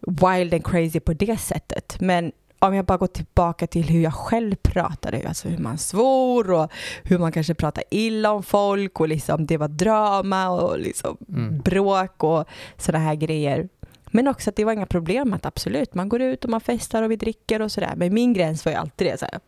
wild 0.00 0.54
and 0.54 0.66
crazy 0.66 1.00
på 1.00 1.12
det 1.12 1.36
sättet, 1.40 1.96
men 2.00 2.32
om 2.62 2.74
jag 2.74 2.84
bara 2.84 2.98
går 2.98 3.06
tillbaka 3.06 3.66
till 3.66 3.88
hur 3.88 4.00
jag 4.02 4.14
själv 4.14 4.54
pratade, 4.54 5.28
alltså 5.28 5.48
hur 5.48 5.58
man 5.58 5.78
svor 5.78 6.50
och 6.50 6.72
hur 7.04 7.18
man 7.18 7.32
kanske 7.32 7.54
pratar 7.54 7.84
illa 7.90 8.32
om 8.32 8.42
folk 8.42 9.00
och 9.00 9.08
liksom 9.08 9.46
det 9.46 9.56
var 9.56 9.68
drama 9.68 10.48
och 10.50 10.78
liksom 10.78 11.16
Mm. 11.28 11.60
bråk 11.60 12.24
och 12.24 12.44
sådana 12.76 13.04
här 13.04 13.14
grejer. 13.14 13.68
Men 14.12 14.28
också 14.28 14.50
att 14.50 14.56
det 14.56 14.64
var 14.64 14.72
inga 14.72 14.86
problem 14.86 15.32
att 15.34 15.46
absolut, 15.46 15.94
man 15.94 16.08
går 16.08 16.20
ut 16.20 16.44
och 16.44 16.50
man 16.50 16.60
festar 16.60 17.02
och 17.02 17.10
vi 17.10 17.16
dricker 17.16 17.62
och 17.62 17.72
sådär. 17.72 17.92
Men 17.96 18.14
min 18.14 18.32
gräns 18.32 18.64
var 18.64 18.72
ju 18.72 18.78
alltid 18.78 19.06
det 19.06 19.18
så 19.18 19.24
här. 19.32 19.40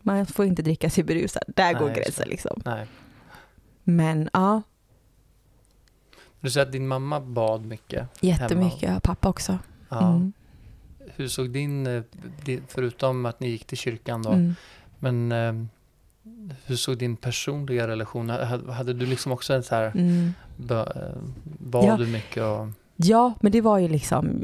Man 0.00 0.26
får 0.26 0.44
inte 0.44 0.62
dricka 0.62 0.90
sig 0.90 1.04
berusad. 1.04 1.42
Där 1.46 1.64
Nej, 1.72 1.74
går 1.74 1.88
gränsen 1.88 2.28
liksom. 2.28 2.62
Nej. 2.64 2.86
Men 3.84 4.28
ja, 4.32 4.62
Du 6.40 6.50
säger 6.50 6.66
att 6.66 6.72
din 6.72 6.88
mamma 6.88 7.20
bad 7.20 7.64
mycket. 7.64 8.08
jättemycket. 8.20 9.02
Pappa 9.02 9.28
också. 9.28 9.58
Ja. 9.88 10.08
Mm. 10.08 10.32
Hur 11.16 11.28
såg 11.28 11.50
din, 11.50 11.86
eh, 11.86 12.02
förutom 12.68 13.26
att 13.26 13.40
ni 13.40 13.48
gick 13.48 13.64
till 13.66 13.78
kyrkan 13.78 14.22
då, 14.22 14.30
Mm. 14.32 14.54
men 14.98 15.32
eh, 15.32 15.66
hur 16.64 16.76
såg 16.76 16.98
din 16.98 17.16
personliga 17.16 17.88
relation? 17.88 18.30
Hade, 18.30 18.92
du 18.92 19.06
liksom 19.06 19.32
också 19.32 19.54
en 19.54 19.62
så 19.62 19.74
här, 19.74 19.92
Mm. 19.94 20.32
bö- 20.58 21.08
eh, 21.10 21.22
bad 21.58 21.84
Ja. 21.84 21.96
du 21.96 22.06
mycket 22.06 22.42
och, 22.42 22.68
Ja, 22.96 23.34
men 23.40 23.52
det 23.52 23.60
var 23.60 23.78
ju 23.78 23.88
liksom 23.88 24.42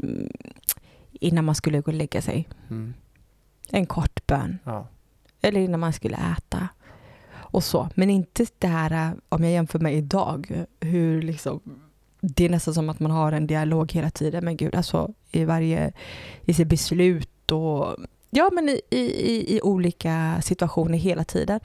innan 1.11 1.45
man 1.45 1.55
skulle 1.55 1.81
gå 1.81 1.91
och 1.91 1.97
lägga 1.97 2.21
sig. 2.21 2.47
mm, 2.69 2.93
En 3.69 3.85
kort 3.85 4.27
bön. 4.27 4.57
ja, 4.63 4.87
Eller 5.41 5.59
innan 5.61 5.79
man 5.79 5.93
skulle 5.93 6.17
äta. 6.37 6.67
Och 7.33 7.63
så. 7.63 7.89
Men 7.95 8.09
inte 8.09 8.45
det 8.59 8.67
här, 8.67 9.13
om 9.29 9.43
jag 9.43 9.51
jämför 9.53 9.79
med 9.79 9.93
idag, 9.95 10.65
hur 10.79 11.21
liksom 11.21 11.59
det 12.25 12.45
är 12.45 12.49
nästan 12.49 12.73
som 12.73 12.89
att 12.89 12.99
man 12.99 13.11
har 13.11 13.31
en 13.31 13.47
dialog 13.47 13.91
hela 13.91 14.09
tiden 14.09 14.45
med 14.45 14.57
Gud, 14.57 14.75
alltså 14.75 15.13
i 15.31 15.45
varje, 15.45 15.91
i 16.45 16.53
sitt 16.53 16.67
beslut 16.67 17.51
och 17.51 17.95
ja 18.29 18.49
men 18.53 18.69
i, 18.69 18.81
i, 18.89 19.55
i 19.57 19.61
olika 19.61 20.41
situationer 20.43 20.97
hela 20.97 21.23
tiden. 21.23 21.59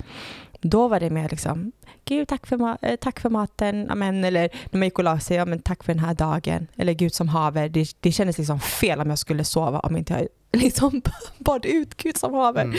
Då 0.60 0.88
var 0.88 1.00
det 1.00 1.10
mer 1.10 1.28
liksom, 1.28 1.72
Gud 2.04 2.28
tack 2.28 2.46
för, 2.46 2.56
ma- 2.56 2.78
eh, 2.82 2.96
tack 2.96 3.20
för 3.20 3.30
maten, 3.30 3.90
amen, 3.90 4.24
eller 4.24 4.48
när 4.70 4.78
man 4.78 4.86
gick 4.86 4.98
och 4.98 5.04
la 5.04 5.20
sig, 5.20 5.36
ja 5.36 5.44
men 5.44 5.62
tack 5.62 5.84
för 5.84 5.94
den 5.94 6.04
här 6.04 6.14
dagen, 6.14 6.66
eller 6.76 6.92
Gud 6.92 7.14
som 7.14 7.28
haver. 7.28 7.68
Det, 7.68 7.96
det 8.00 8.12
kändes 8.12 8.38
liksom 8.38 8.60
fel 8.60 9.00
om 9.00 9.08
jag 9.10 9.18
skulle 9.18 9.44
sova 9.44 9.80
om 9.80 9.96
inte 9.96 10.12
jag 10.12 10.28
liksom 10.60 11.02
bad 11.38 11.66
ut 11.66 11.94
Gud 11.96 12.16
som 12.16 12.34
haver. 12.34 12.62
mm, 12.62 12.76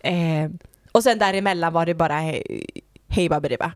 Eh, 0.00 0.50
och 0.92 1.02
sen 1.02 1.18
däremellan 1.18 1.72
var 1.72 1.86
det 1.86 1.94
bara 1.94 2.12
he- 2.14 2.66
hej 3.08 3.28
baberiba. 3.28 3.72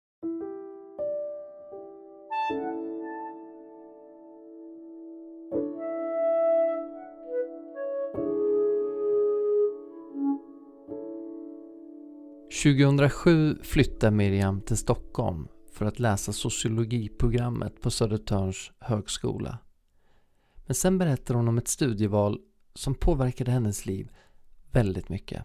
2007 12.51 13.59
flyttade 13.63 14.17
Miriam 14.17 14.61
till 14.61 14.77
Stockholm 14.77 15.49
för 15.73 15.87
att 15.87 15.99
läsa 15.99 16.33
sociologiprogrammet 16.33 17.81
på 17.81 17.91
Södertörns 17.91 18.73
högskola. 18.79 19.59
Men 20.67 20.75
sen 20.75 20.99
berättar 20.99 21.35
hon 21.35 21.49
om 21.49 21.59
ett 21.59 21.69
studieval 21.69 22.39
som 22.75 22.95
påverkade 22.95 23.51
hennes 23.51 23.87
liv 23.87 24.11
väldigt 24.71 25.09
mycket. 25.09 25.45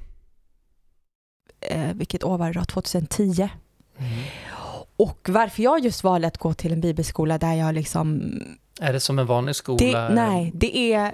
Eh, 1.59 1.93
vilket 1.93 2.23
år 2.23 2.37
var 2.37 2.47
det 2.47 2.59
då? 2.59 2.65
2010. 2.65 3.49
Och 4.97 5.29
varför 5.29 5.63
jag 5.63 5.79
just 5.79 6.03
valde 6.03 6.27
att 6.27 6.37
gå 6.37 6.53
till 6.53 6.71
en 6.73 6.81
bibelskola 6.81 7.37
där 7.37 7.53
jag 7.53 7.75
liksom 7.75 8.31
Är 8.79 8.93
det 8.93 8.99
som 8.99 9.19
en 9.19 9.27
vanlig 9.27 9.55
skola? 9.55 9.77
Det, 9.77 10.15
nej, 10.15 10.51
det 10.53 10.93
är, 10.93 11.13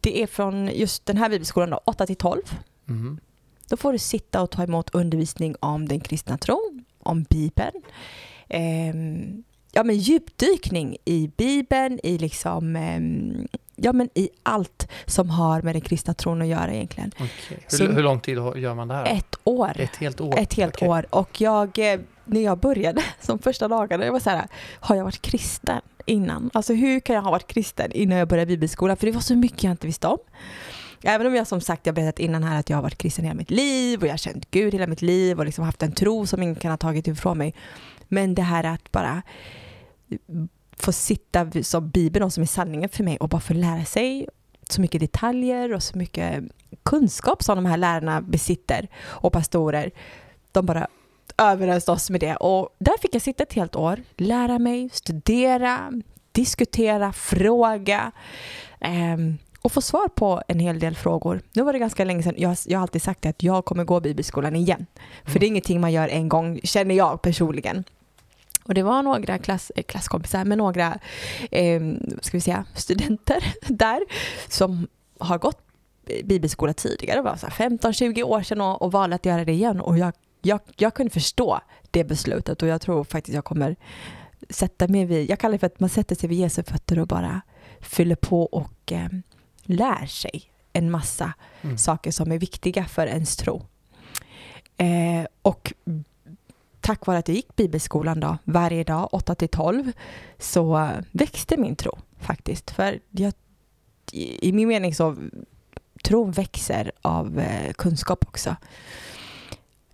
det 0.00 0.22
är 0.22 0.26
från 0.26 0.68
just 0.68 1.06
den 1.06 1.16
här 1.16 1.28
bibelskolan 1.28 1.70
då, 1.70 1.80
8 1.84 2.06
till 2.06 2.16
12. 2.16 2.42
Mm. 2.88 3.20
Då 3.70 3.76
får 3.76 3.92
du 3.92 3.98
sitta 3.98 4.42
och 4.42 4.50
ta 4.50 4.62
emot 4.62 4.90
undervisning 4.94 5.54
om 5.60 5.88
den 5.88 6.00
kristna 6.00 6.38
tron, 6.38 6.84
om 6.98 7.22
Bibeln. 7.22 7.82
Ehm, 8.48 9.44
ja, 9.72 9.84
men 9.84 9.96
djupdykning 9.98 10.96
i 11.04 11.30
Bibeln, 11.36 12.00
i 12.02 12.18
liksom, 12.18 12.76
ehm, 12.76 13.48
ja 13.76 13.92
men 13.92 14.08
i 14.14 14.28
allt 14.42 14.88
som 15.06 15.30
har 15.30 15.62
med 15.62 15.74
den 15.74 15.80
kristna 15.82 16.14
tron 16.14 16.42
att 16.42 16.48
göra 16.48 16.72
egentligen. 16.74 17.10
Okej. 17.14 17.58
Hur, 17.70 17.78
Så- 17.78 17.92
hur 17.92 18.02
lång 18.02 18.20
tid 18.20 18.34
gör 18.56 18.74
man 18.74 18.88
det 18.88 18.94
här? 18.94 19.04
Ett 19.06 19.34
år. 19.44 19.80
Ett 19.80 19.96
helt 19.96 20.20
år? 20.20 20.38
Ett 20.38 20.54
helt 20.54 20.74
Okej. 20.76 20.88
år. 20.88 21.06
Och 21.10 21.40
jag, 21.40 21.92
eh, 21.92 22.00
när 22.24 22.40
jag 22.40 22.58
började, 22.58 23.02
som 23.20 23.38
första 23.38 23.68
dagarna, 23.68 24.04
jag 24.04 24.12
var 24.12 24.20
så 24.20 24.30
här, 24.30 24.46
har 24.80 24.96
jag 24.96 25.04
varit 25.04 25.22
kristen 25.22 25.80
innan? 26.06 26.50
Alltså 26.54 26.74
hur 26.74 27.00
kan 27.00 27.16
jag 27.16 27.22
ha 27.22 27.30
varit 27.30 27.46
kristen 27.46 27.92
innan 27.92 28.18
jag 28.18 28.28
började 28.28 28.46
bibelskolan? 28.48 28.96
För 28.96 29.06
det 29.06 29.12
var 29.12 29.20
så 29.20 29.36
mycket 29.36 29.62
jag 29.64 29.70
inte 29.70 29.86
visste 29.86 30.06
om. 30.06 30.18
Även 31.02 31.26
om 31.26 31.34
jag 31.34 31.46
som 31.46 31.60
sagt, 31.60 31.86
jag 31.86 31.94
berättat 31.94 32.18
innan 32.18 32.42
här 32.42 32.60
att 32.60 32.70
jag 32.70 32.76
har 32.76 32.82
varit 32.82 32.98
kristen 32.98 33.24
hela 33.24 33.34
mitt 33.34 33.50
liv 33.50 34.00
och 34.00 34.06
jag 34.06 34.12
har 34.12 34.18
känt 34.18 34.50
Gud 34.50 34.72
hela 34.72 34.86
mitt 34.86 35.02
liv 35.02 35.38
och 35.38 35.44
liksom 35.44 35.64
haft 35.64 35.82
en 35.82 35.92
tro 35.92 36.26
som 36.26 36.42
ingen 36.42 36.54
kan 36.54 36.70
ha 36.70 36.78
tagit 36.78 37.08
ifrån 37.08 37.38
mig. 37.38 37.54
Men 38.08 38.34
det 38.34 38.42
här 38.42 38.64
att 38.64 38.92
bara 38.92 39.22
få 40.76 40.92
sitta 40.92 41.62
som 41.62 41.90
Bibeln 41.90 42.24
och 42.24 42.32
som 42.32 42.42
är 42.42 42.46
sanningen 42.46 42.88
för 42.88 43.04
mig 43.04 43.16
och 43.16 43.28
bara 43.28 43.40
få 43.40 43.54
lära 43.54 43.84
sig 43.84 44.28
så 44.70 44.80
mycket 44.80 45.00
detaljer 45.00 45.74
och 45.74 45.82
så 45.82 45.98
mycket 45.98 46.44
kunskap 46.82 47.42
som 47.42 47.56
de 47.56 47.66
här 47.66 47.76
lärarna 47.76 48.20
besitter 48.20 48.88
och 49.02 49.32
pastorer. 49.32 49.90
De 50.52 50.66
bara 50.66 50.86
överöste 51.38 51.92
oss 51.92 52.10
med 52.10 52.20
det 52.20 52.36
och 52.36 52.76
där 52.78 52.98
fick 53.02 53.14
jag 53.14 53.22
sitta 53.22 53.42
ett 53.42 53.52
helt 53.52 53.76
år, 53.76 54.02
lära 54.16 54.58
mig, 54.58 54.88
studera, 54.92 55.92
diskutera, 56.32 57.12
fråga 57.12 58.12
ehm, 58.80 59.38
och 59.62 59.72
få 59.72 59.80
svar 59.80 60.08
på 60.08 60.42
en 60.48 60.58
hel 60.60 60.78
del 60.78 60.94
frågor. 60.96 61.40
Nu 61.52 61.62
var 61.62 61.72
det 61.72 61.78
ganska 61.78 62.04
länge 62.04 62.22
sedan, 62.22 62.34
jag, 62.36 62.56
jag 62.66 62.78
har 62.78 62.82
alltid 62.82 63.02
sagt 63.02 63.26
att 63.26 63.42
jag 63.42 63.64
kommer 63.64 63.84
gå 63.84 64.00
bibelskolan 64.00 64.56
igen. 64.56 64.86
För 65.24 65.30
Mm. 65.30 65.40
det 65.40 65.46
är 65.46 65.48
ingenting 65.48 65.80
man 65.80 65.92
gör 65.92 66.08
en 66.08 66.28
gång, 66.28 66.60
känner 66.64 66.94
jag 66.94 67.22
personligen. 67.22 67.84
Och 68.64 68.74
det 68.74 68.82
var 68.82 69.02
några 69.02 69.38
klass, 69.38 69.72
eh, 69.76 69.82
klasskompisar 69.82 70.44
med 70.44 70.58
några 70.58 70.98
eh, 71.50 71.80
ska 72.22 72.36
vi 72.36 72.40
säga, 72.40 72.64
studenter 72.74 73.54
där 73.68 74.00
som 74.48 74.88
har 75.18 75.38
gått 75.38 75.58
bibelskola 76.24 76.72
tidigare, 76.72 77.18
det 77.18 77.22
var 77.22 77.36
så 77.36 77.46
här 77.46 77.68
15-20 77.68 78.22
år 78.22 78.42
sedan 78.42 78.60
och, 78.60 78.82
och 78.82 78.92
valde 78.92 79.16
att 79.16 79.26
göra 79.26 79.44
det 79.44 79.52
igen. 79.52 79.80
Och 79.80 79.98
jag, 79.98 80.12
jag, 80.42 80.60
jag 80.76 80.94
kunde 80.94 81.10
förstå 81.10 81.60
det 81.90 82.04
beslutet 82.04 82.62
och 82.62 82.68
jag 82.68 82.80
tror 82.80 83.04
faktiskt 83.04 83.34
jag 83.34 83.44
kommer 83.44 83.76
sätta 84.50 84.88
mig 84.88 85.04
vid, 85.04 85.30
jag 85.30 85.38
kallar 85.38 85.52
det 85.52 85.58
för 85.58 85.66
att 85.66 85.80
man 85.80 85.88
sätter 85.88 86.16
sig 86.16 86.28
vid 86.28 86.38
Jesu 86.38 86.62
fötter 86.62 86.98
och 86.98 87.06
bara 87.06 87.40
fyller 87.80 88.16
på 88.16 88.42
och 88.42 88.92
eh, 88.92 89.08
lär 89.70 90.06
sig 90.06 90.42
en 90.72 90.90
massa 90.90 91.32
Mm. 91.62 91.78
saker 91.78 92.10
som 92.10 92.32
är 92.32 92.38
viktiga 92.38 92.84
för 92.84 93.06
ens 93.06 93.36
tro. 93.36 93.66
Eh, 94.76 95.26
och 95.42 95.72
tack 96.80 97.06
vare 97.06 97.18
att 97.18 97.28
jag 97.28 97.34
gick 97.34 97.56
bibelskolan 97.56 98.20
då, 98.20 98.38
varje 98.44 98.84
dag 98.84 99.08
8 99.12 99.34
till 99.34 99.48
12 99.48 99.92
så 100.38 100.90
växte 101.10 101.56
min 101.56 101.76
tro 101.76 101.98
faktiskt. 102.20 102.70
För 102.70 103.00
jag, 103.10 103.32
i, 104.12 104.48
i 104.48 104.52
min 104.52 104.68
mening 104.68 104.94
så 104.94 105.16
tron 106.04 106.30
växer 106.32 106.92
av 107.02 107.38
eh, 107.38 107.72
kunskap 107.72 108.24
också. 108.28 108.56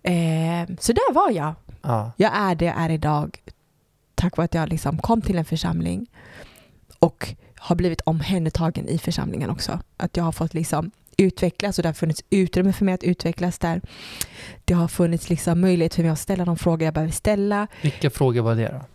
Eh, 0.03 0.65
så 0.79 0.93
där 0.93 1.13
var 1.13 1.31
jag. 1.31 1.53
Ja. 1.81 2.11
Jag 2.17 2.35
är 2.35 2.55
det 2.55 2.65
jag 2.65 2.77
är 2.77 2.89
idag 2.89 3.41
tack 4.15 4.37
vare 4.37 4.45
att 4.45 4.53
jag 4.53 4.69
liksom 4.69 4.97
kom 4.97 5.21
till 5.21 5.37
en 5.37 5.45
församling 5.45 6.07
och 6.99 7.35
har 7.67 7.75
blivit 7.75 8.01
omhändertagen 8.01 8.87
i 8.87 8.97
församlingen 8.97 9.49
också. 9.49 9.79
Att 9.97 10.17
jag 10.17 10.23
har 10.23 10.31
fått 10.31 10.53
liksom 10.53 10.91
utvecklas 11.17 11.79
och 11.79 11.83
det 11.83 11.89
har 11.89 11.93
funnits 11.93 12.23
utrymme 12.29 12.73
för 12.73 12.85
mig 12.85 12.93
att 12.93 13.03
utvecklas 13.03 13.59
där. 13.59 13.81
Det 14.65 14.73
har 14.73 14.87
funnits 14.87 15.29
liksom 15.29 15.61
möjlighet 15.61 15.95
för 15.95 16.03
mig 16.03 16.11
att 16.11 16.19
ställa 16.19 16.45
de 16.45 16.57
frågor 16.57 16.83
jag 16.83 16.93
behöver 16.93 17.13
ställa. 17.13 17.67
Vilka 17.81 18.09
frågor 18.09 18.41
var 18.41 18.55
det 18.55 18.67
då? 18.67 18.85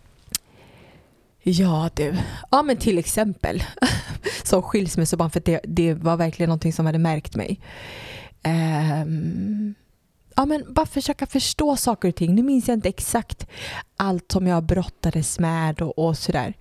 Ja 1.43 1.89
du, 1.93 2.15
ja 2.51 2.63
men 2.63 2.77
till 2.77 2.97
exempel 2.97 3.63
som 4.43 4.61
skilsmässobarn 4.61 5.31
för 5.31 5.39
det, 5.45 5.59
det 5.63 5.93
var 5.93 6.17
verkligen 6.17 6.47
någonting 6.47 6.73
som 6.73 6.85
hade 6.85 6.99
märkt 6.99 7.35
mig. 7.35 7.59
Ehm, 8.43 9.02
ja 10.43 10.47
men 10.47 10.73
bara 10.73 10.85
försöka 10.85 11.25
förstå 11.25 11.75
saker 11.75 12.07
och 12.09 12.15
ting. 12.15 12.35
Nu 12.35 12.43
minns 12.43 12.67
jag 12.67 12.75
inte 12.77 12.89
exakt 12.89 13.47
allt 13.97 14.31
som 14.31 14.47
jag 14.47 14.63
brottades 14.63 15.39
med 15.39 15.81
och, 15.81 15.99
och 15.99 16.17
sådär. 16.17 16.53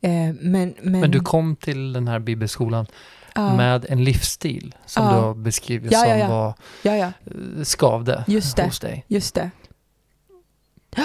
Ehm, 0.00 0.36
men, 0.40 0.74
men, 0.82 1.00
Men 1.00 1.10
du 1.10 1.20
kom 1.20 1.56
till 1.56 1.92
den 1.92 2.08
här 2.08 2.18
bibelskolan 2.18 2.86
ja, 3.34 3.56
med 3.56 3.86
en 3.88 4.04
livsstil 4.04 4.74
som 4.86 5.04
Ja. 5.04 5.10
du 5.12 5.16
har 5.16 5.34
beskrivit 5.34 5.92
Ja, 5.92 5.98
som 6.00 6.30
var 6.30 6.54
eh, 6.84 7.08
skavde 7.64 8.24
Just 8.26 8.56
det. 8.56 8.64
hos 8.64 8.80
dig. 8.80 9.04
just 9.08 9.34
det. 9.34 9.50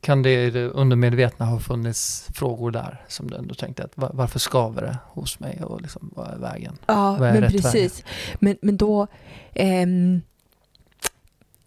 Kan 0.00 0.22
det 0.22 0.44
i 0.46 0.50
det 0.50 0.68
undermedvetna 0.68 1.46
ha 1.46 1.60
funnits 1.60 2.28
frågor 2.34 2.70
där 2.70 3.04
som 3.08 3.30
du 3.30 3.36
ändå 3.36 3.54
tänkte 3.54 3.84
att 3.84 3.92
va- 3.98 4.10
varför 4.14 4.38
skaver 4.38 4.82
det 4.82 4.96
hos 5.08 5.40
mig 5.40 5.62
och 5.64 5.80
liksom 5.82 6.10
vad 6.16 6.30
är 6.30 6.38
vägen? 6.38 6.78
Ja, 6.86 7.16
Vad 7.20 7.28
är 7.28 7.40
men 7.40 7.50
precis. 7.50 8.04
Men, 8.40 8.56
men 8.62 8.76
då, 8.76 9.06
ehm, 9.54 10.20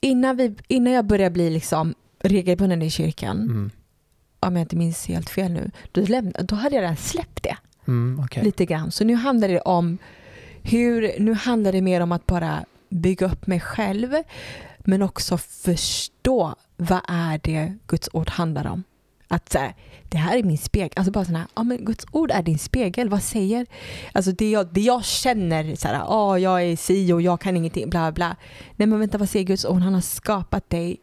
innan, 0.01 0.37
vi, 0.37 0.55
innan 0.67 0.93
jag 0.93 1.05
började 1.05 1.33
bli 1.33 1.49
liksom 1.49 1.93
regelbunden 2.19 2.81
i 2.81 2.89
kyrkan, 2.89 3.37
Mm. 3.41 3.71
om 4.39 4.55
jag 4.55 4.63
inte 4.63 4.75
minns 4.75 5.07
helt 5.07 5.29
fel 5.29 5.51
nu, 5.51 5.71
då, 5.91 6.01
lämnade, 6.01 6.43
då 6.43 6.55
hade 6.55 6.75
jag 6.75 6.81
redan 6.81 6.97
släppt 6.97 7.43
det 7.43 7.57
Mm, 7.87 8.19
okej. 8.25 8.43
lite 8.43 8.65
grann. 8.65 8.91
Så 8.91 9.03
nu 9.03 9.15
handlar 9.15 9.47
det 9.47 9.61
om 9.61 9.97
hur, 10.61 11.19
nu 11.19 11.33
handlar 11.33 11.71
det 11.71 11.81
mer 11.81 12.01
om 12.01 12.11
att 12.11 12.25
bara 12.25 12.65
bygga 12.89 13.25
upp 13.27 13.47
mig 13.47 13.59
själv, 13.59 14.13
men 14.79 15.01
också 15.01 15.37
förstå 15.37 16.55
vad 16.77 17.01
är 17.07 17.39
det 17.43 17.73
Guds 17.87 18.09
ord 18.13 18.29
handlar 18.29 18.67
om. 18.67 18.83
Att 19.27 19.51
så 19.51 19.57
här, 19.57 19.75
det 20.09 20.17
här 20.17 20.37
är 20.37 20.43
min 20.43 20.57
spegel. 20.57 20.91
Alltså 20.95 21.11
bara 21.11 21.25
sån 21.25 21.35
här, 21.35 21.47
ja 21.55 21.63
men 21.63 21.85
Guds 21.85 22.05
ord 22.11 22.31
är 22.31 22.41
din 22.41 22.57
spegel. 22.59 23.09
Vad 23.09 23.23
säger? 23.23 23.65
Alltså 24.11 24.31
det 24.31 24.51
jag, 24.51 24.67
det 24.73 24.81
jag 24.81 25.05
känner, 25.05 25.75
så 25.75 25.87
här, 25.87 25.95
ja 25.95 26.39
jag 26.39 26.63
är 26.63 26.75
si 26.75 27.13
och 27.13 27.21
jag 27.21 27.41
kan 27.41 27.57
ingenting, 27.57 27.89
bla 27.89 28.11
bla. 28.11 28.35
Nej 28.75 28.87
men 28.87 28.99
vänta, 28.99 29.17
vad 29.17 29.29
säger 29.29 29.45
Guds 29.45 29.65
ord? 29.65 29.81
Han 29.81 29.93
har 29.93 30.01
skapat 30.01 30.69
dig. 30.69 30.97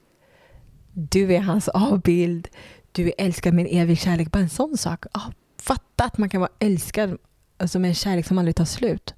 Du 0.92 1.34
är 1.34 1.40
hans 1.40 1.68
avbild. 1.68 2.48
Du 2.92 3.06
är 3.06 3.14
älskad 3.18 3.54
med 3.54 3.66
en 3.66 3.78
evig 3.80 3.98
kärlek. 3.98 4.30
Bara 4.30 4.38
en 4.42 4.48
sån 4.48 4.76
sak. 4.76 5.04
Ja, 5.14 5.20
fatta 5.62 6.04
att 6.04 6.18
man 6.18 6.28
kan 6.28 6.40
vara 6.40 6.52
älskad 6.58 7.18
alltså 7.56 7.78
med 7.78 7.88
en 7.88 7.94
kärlek 7.94 8.26
som 8.26 8.38
aldrig 8.38 8.56
tar 8.56 8.64
slut. 8.64 9.14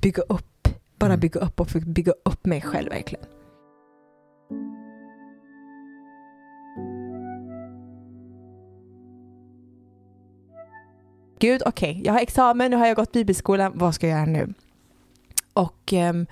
Bygga 0.00 0.22
upp, 0.22 0.68
bara 0.98 1.10
Mm. 1.12 1.20
bygga 1.20 1.40
upp 1.40 1.60
och 1.60 1.68
bygga 1.86 2.12
upp 2.24 2.46
mig 2.46 2.60
själv 2.60 2.88
verkligen. 2.88 3.24
Gud, 11.38 11.62
okej, 11.66 12.00
jag 12.04 12.12
har 12.12 12.20
examen, 12.20 12.70
nu 12.70 12.76
har 12.76 12.86
jag 12.86 12.96
gått 12.96 13.12
bibelskolan, 13.12 13.72
vad 13.74 13.94
ska 13.94 14.08
jag 14.08 14.18
göra 14.18 14.26
nu? 14.26 14.54
Och 15.52 15.92
um, 15.92 16.26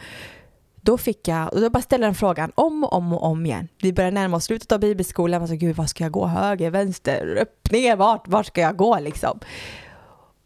då 0.80 0.99
fick 0.99 1.28
jag, 1.28 1.54
och 1.54 1.61
då 1.61 1.70
bara 1.70 1.82
ställde 1.82 2.06
den 2.06 2.14
frågan 2.14 2.52
om 2.54 2.84
och 2.84 2.92
om 2.92 3.12
och 3.12 3.23
om 3.23 3.46
igen. 3.46 3.68
Vi 3.82 3.92
börjar 3.92 4.11
närma 4.11 4.37
oss 4.37 4.44
slutet 4.44 4.73
av 4.73 4.80
bibelskolan, 4.80 5.40
alltså 5.42 5.56
gud, 5.56 5.76
vad 5.76 5.90
ska 5.90 6.04
jag 6.04 6.12
gå? 6.12 6.26
Höger, 6.26 6.70
vänster, 6.70 7.37
upp, 7.37 7.70
ner, 7.70 7.96
vart, 7.96 8.28
vart 8.28 8.46
ska 8.46 8.61
jag 8.61 8.76
gå 8.76 8.99
liksom? 8.99 9.40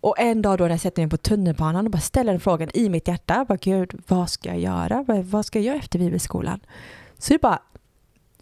Och 0.01 0.19
en 0.19 0.43
dag 0.43 0.59
då 0.59 0.65
när 0.65 0.71
jag 0.71 0.81
sätter 0.81 1.03
mig 1.03 1.11
på 1.11 1.17
tunnelbanan 1.17 1.85
och 1.85 1.91
bara 1.91 2.01
ställer 2.01 2.33
den 2.33 2.41
frågan 2.41 2.71
i 2.75 2.89
mitt 2.89 3.09
hjärta, 3.09 3.45
bara 3.49 3.59
gud, 3.61 4.03
vad 4.07 4.31
ska 4.31 4.49
jag 4.49 4.59
göra? 4.59 5.05
Vad, 5.09 5.25
vad 5.25 5.47
ska 5.47 5.59
jag 5.59 5.67
göra 5.67 5.79
efter 5.79 5.99
bibelskolan? 5.99 6.61
Så 7.19 7.29
det 7.29 7.35
är 7.35 7.39
bara 7.39 7.63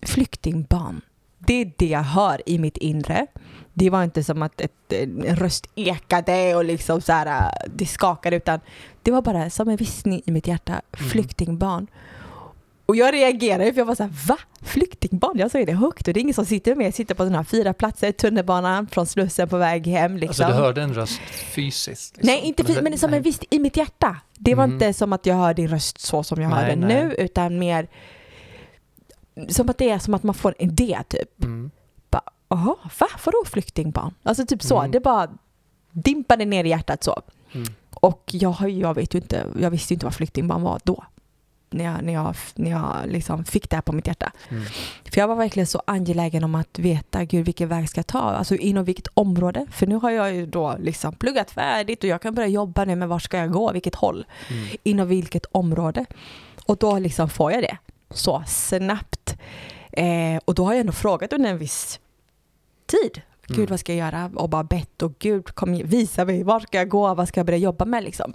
flyktingbarn. 0.03 1.01
Det 1.39 1.55
är 1.55 1.73
det 1.77 1.87
jag 1.87 2.01
hör 2.03 2.43
i 2.47 2.59
mitt 2.59 2.77
inre. 2.77 3.27
Det 3.75 3.91
var 3.91 4.05
inte 4.05 4.25
som 4.25 4.43
att 4.43 4.61
ett, 4.61 4.93
en 4.93 5.37
röst 5.37 5.67
ekade 5.75 6.55
och 6.55 6.65
liksom 6.65 7.01
så 7.01 7.13
här, 7.13 7.27
äh, 7.27 7.69
det 7.75 7.87
skakade 7.87 8.37
utan 8.37 8.61
det 9.03 9.11
var 9.11 9.23
bara 9.23 9.51
som 9.51 9.69
en 9.69 9.77
viskning 9.77 10.23
i 10.27 10.31
mitt 10.31 10.47
hjärta. 10.47 10.73
Mm. 10.73 11.11
Flyktingbarn. 11.11 11.87
Och 12.87 12.97
jag 12.97 13.15
reagerade 13.15 13.73
för 13.73 13.79
jag 13.81 13.87
var 13.87 13.95
så 13.95 14.03
här, 14.03 14.13
va? 14.29 14.37
Flyktingbarn? 14.63 15.39
Jag 15.39 15.51
sa 15.51 15.59
det 15.65 15.73
högt 15.73 16.09
och 16.09 16.15
det 16.15 16.21
är 16.21 16.23
ingen 16.23 16.35
som 16.35 16.45
sitter 16.47 16.75
med. 16.75 16.87
Jag 16.87 16.95
sitter 16.95 17.15
på 17.15 17.23
sådana 17.23 17.37
här 17.39 17.45
fyra 17.45 17.73
platser 17.73 18.13
tunnelbanan 18.13 18.87
från 18.87 19.07
Slussen 19.07 19.49
på 19.49 19.57
väg 19.57 19.87
hem. 19.87 20.17
Liksom. 20.17 20.29
Alltså 20.47 20.59
du 20.59 20.65
hörde 20.65 20.83
en 20.83 20.95
röst 20.95 21.21
fysiskt? 21.55 22.17
liksom, 22.17 22.33
Nej, 22.35 22.41
inte 22.45 22.63
på 22.65 22.69
något 22.73 22.79
fys- 22.79 22.83
men 22.83 22.99
som 22.99 23.11
Nej. 23.11 23.17
en 23.17 23.23
viss 23.23 23.41
i 23.51 23.59
mitt 23.59 23.77
hjärta. 23.77 24.17
Det 24.39 24.55
var 24.55 24.67
Mhm. 24.67 24.73
inte 24.75 24.93
som 24.93 25.13
att 25.13 25.27
jag 25.27 25.35
hör 25.35 25.55
din 25.55 25.69
röst 25.69 26.01
så 26.01 26.23
som 26.23 26.43
jag 26.43 26.49
hör 26.51 26.67
den 26.67 26.81
nu, 26.81 27.15
utan 27.19 27.59
mer 27.59 27.89
som 29.49 29.71
att 29.71 29.79
det 29.79 29.91
är 29.91 29.99
som 29.99 30.15
att 30.15 30.23
man 30.23 30.35
får 30.35 30.55
en 30.59 30.71
idé 30.71 30.99
typ. 31.09 31.45
Mm. 31.45 31.71
Jaha, 32.49 32.77
va? 32.99 33.07
Vadå 33.25 33.45
flyktingbarn? 33.47 34.15
Alltså 34.23 34.47
typ 34.47 34.63
så. 34.63 34.79
Mm. 34.79 34.91
Det 34.91 35.01
bara 35.01 35.29
dimpade 35.91 36.45
ner 36.45 36.65
i 36.65 36.69
hjärtat 36.69 37.05
så. 37.05 37.23
Mm. 37.53 37.67
Och 37.91 38.23
jag, 38.33 38.71
jag 38.71 38.95
vet 38.95 39.15
ju 39.15 39.19
inte, 39.19 39.47
jag 39.61 39.71
visste 39.71 39.93
ju 39.93 39.95
inte 39.95 40.07
vad 40.07 40.15
flyktingbarn 40.15 40.63
var 40.63 40.81
då. 40.85 41.05
när 41.71 41.85
jag, 41.85 42.03
när 42.03 42.13
jag, 42.13 42.35
när 42.55 42.71
jag 42.71 42.93
liksom 43.07 43.45
fick 43.45 43.71
det 43.71 43.77
här 43.77 43.83
på 43.83 43.93
mitt 43.93 44.07
hjärta. 44.07 44.33
Mm. 44.49 44.65
För 45.13 45.21
jag 45.21 45.29
var 45.29 45.35
verkligen 45.37 45.67
så 45.67 45.83
angelägen 45.87 46.45
om 46.45 46.55
att 46.55 46.79
veta, 46.79 47.25
gud 47.25 47.45
vilken 47.47 47.69
väg 47.69 47.89
ska 47.89 47.99
jag 47.99 48.07
ta? 48.07 48.21
Alltså 48.21 48.55
inom 48.57 48.85
vilket 48.85 49.09
område? 49.15 49.67
För 49.71 49.87
nu 49.87 49.95
har 49.95 50.11
jag 50.11 50.35
ju 50.35 50.47
då 50.47 50.77
liksom 50.79 51.13
pluggat 51.13 51.51
färdigt 51.51 52.05
och 52.05 52.11
jag 52.11 52.23
kan 52.23 52.35
börja 52.35 52.49
jobba 52.49 52.85
nu, 52.85 52.97
men 52.97 53.09
var 53.09 53.19
ska 53.19 53.39
jag 53.39 53.53
gå? 53.53 53.73
Vilket 53.73 53.95
håll? 53.95 54.27
Mm. 54.51 54.69
Inom 54.83 55.09
vilket 55.09 55.47
område? 55.53 56.07
Och 56.67 56.77
då 56.77 56.99
liksom 56.99 57.29
får 57.29 57.53
jag 57.53 57.63
det 57.63 57.79
så 58.11 58.45
snabbt. 58.47 59.26
Eh, 59.93 60.41
och 60.45 60.55
då 60.55 60.65
har 60.65 60.73
jag 60.73 60.81
ändå 60.81 60.93
frågat 60.93 61.33
under 61.33 61.51
en 61.51 61.59
viss 61.59 62.01
tid. 62.87 63.23
Gud 63.47 63.59
Mm. 63.59 63.71
vad 63.71 63.81
ska 63.81 63.95
jag 63.95 64.07
göra? 64.13 64.31
Och 64.35 64.49
bara 64.49 64.65
bett 64.65 65.03
och 65.03 65.13
Gud 65.19 65.55
kom 65.55 65.75
visa 65.85 66.25
mig, 66.25 66.43
var 66.43 66.61
ska 66.61 66.79
jag 66.79 66.89
gå? 66.89 67.15
Vad 67.15 67.29
ska 67.29 67.41
jag 67.41 67.47
börja 67.47 67.59
jobba 67.59 67.85
med 67.85 68.05
liksom? 68.05 68.33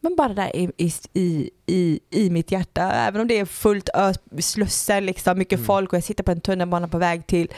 Men 0.00 0.16
bara 0.16 0.28
där 0.34 0.56
i, 0.56 0.70
i, 1.12 1.50
i, 1.66 2.00
i, 2.10 2.30
mitt 2.30 2.52
hjärta, 2.52 2.92
även 2.92 3.20
om 3.20 3.28
det 3.28 3.38
är 3.38 3.44
fullt 3.44 3.88
ös, 3.94 4.16
Slussen, 4.38 5.06
liksom, 5.06 5.38
mycket 5.38 5.56
Mm. 5.58 5.66
folk 5.66 5.92
och 5.92 5.96
jag 5.96 6.04
sitter 6.04 6.24
på 6.24 6.30
en 6.30 6.40
tunnelbana 6.40 6.88
på 6.88 6.98
väg 6.98 7.26
till, 7.26 7.48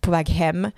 på 0.00 0.10
väg 0.10 0.28
hem, 0.28 0.70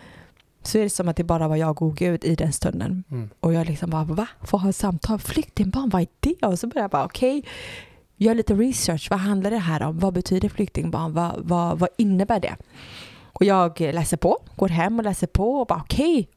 så 0.62 0.78
är 0.78 0.82
det 0.82 0.90
som 0.90 1.08
att 1.08 1.16
det 1.16 1.24
bara 1.24 1.48
var 1.48 1.56
jag 1.56 1.82
och 1.82 1.96
Gud 1.96 2.24
i 2.24 2.34
den 2.34 2.52
stunden. 2.52 3.04
Mm. 3.10 3.30
Och 3.40 3.52
jag 3.54 3.66
liksom 3.66 3.90
bara, 3.90 4.04
va? 4.04 4.26
Får 4.42 4.58
ha 4.58 4.68
ett 4.68 4.76
samtal? 4.76 5.18
Flyktingbarn, 5.18 5.88
vad 5.88 6.02
är 6.02 6.08
det? 6.20 6.46
Och 6.46 6.58
så 6.58 6.66
började 6.66 6.84
jag 6.84 6.90
bara, 6.90 7.04
okej, 7.04 7.44
gör 8.22 8.34
lite 8.34 8.54
research. 8.54 9.06
Vad 9.10 9.18
handlar 9.18 9.50
det 9.50 9.58
här 9.58 9.82
om? 9.82 9.98
Vad 9.98 10.14
betyder 10.14 10.48
flyktingbarn? 10.48 11.12
Vad, 11.12 11.32
vad, 11.38 11.78
vad 11.78 11.88
innebär 11.98 12.40
det? 12.40 12.56
Och 13.32 13.44
jag 13.44 13.80
läser 13.80 14.16
på, 14.16 14.38
går 14.56 14.68
hem 14.68 14.98
och 14.98 15.04
läser 15.04 15.26
på 15.26 15.54
och 15.60 15.66
bara, 15.66 15.80
okej, 15.80 16.28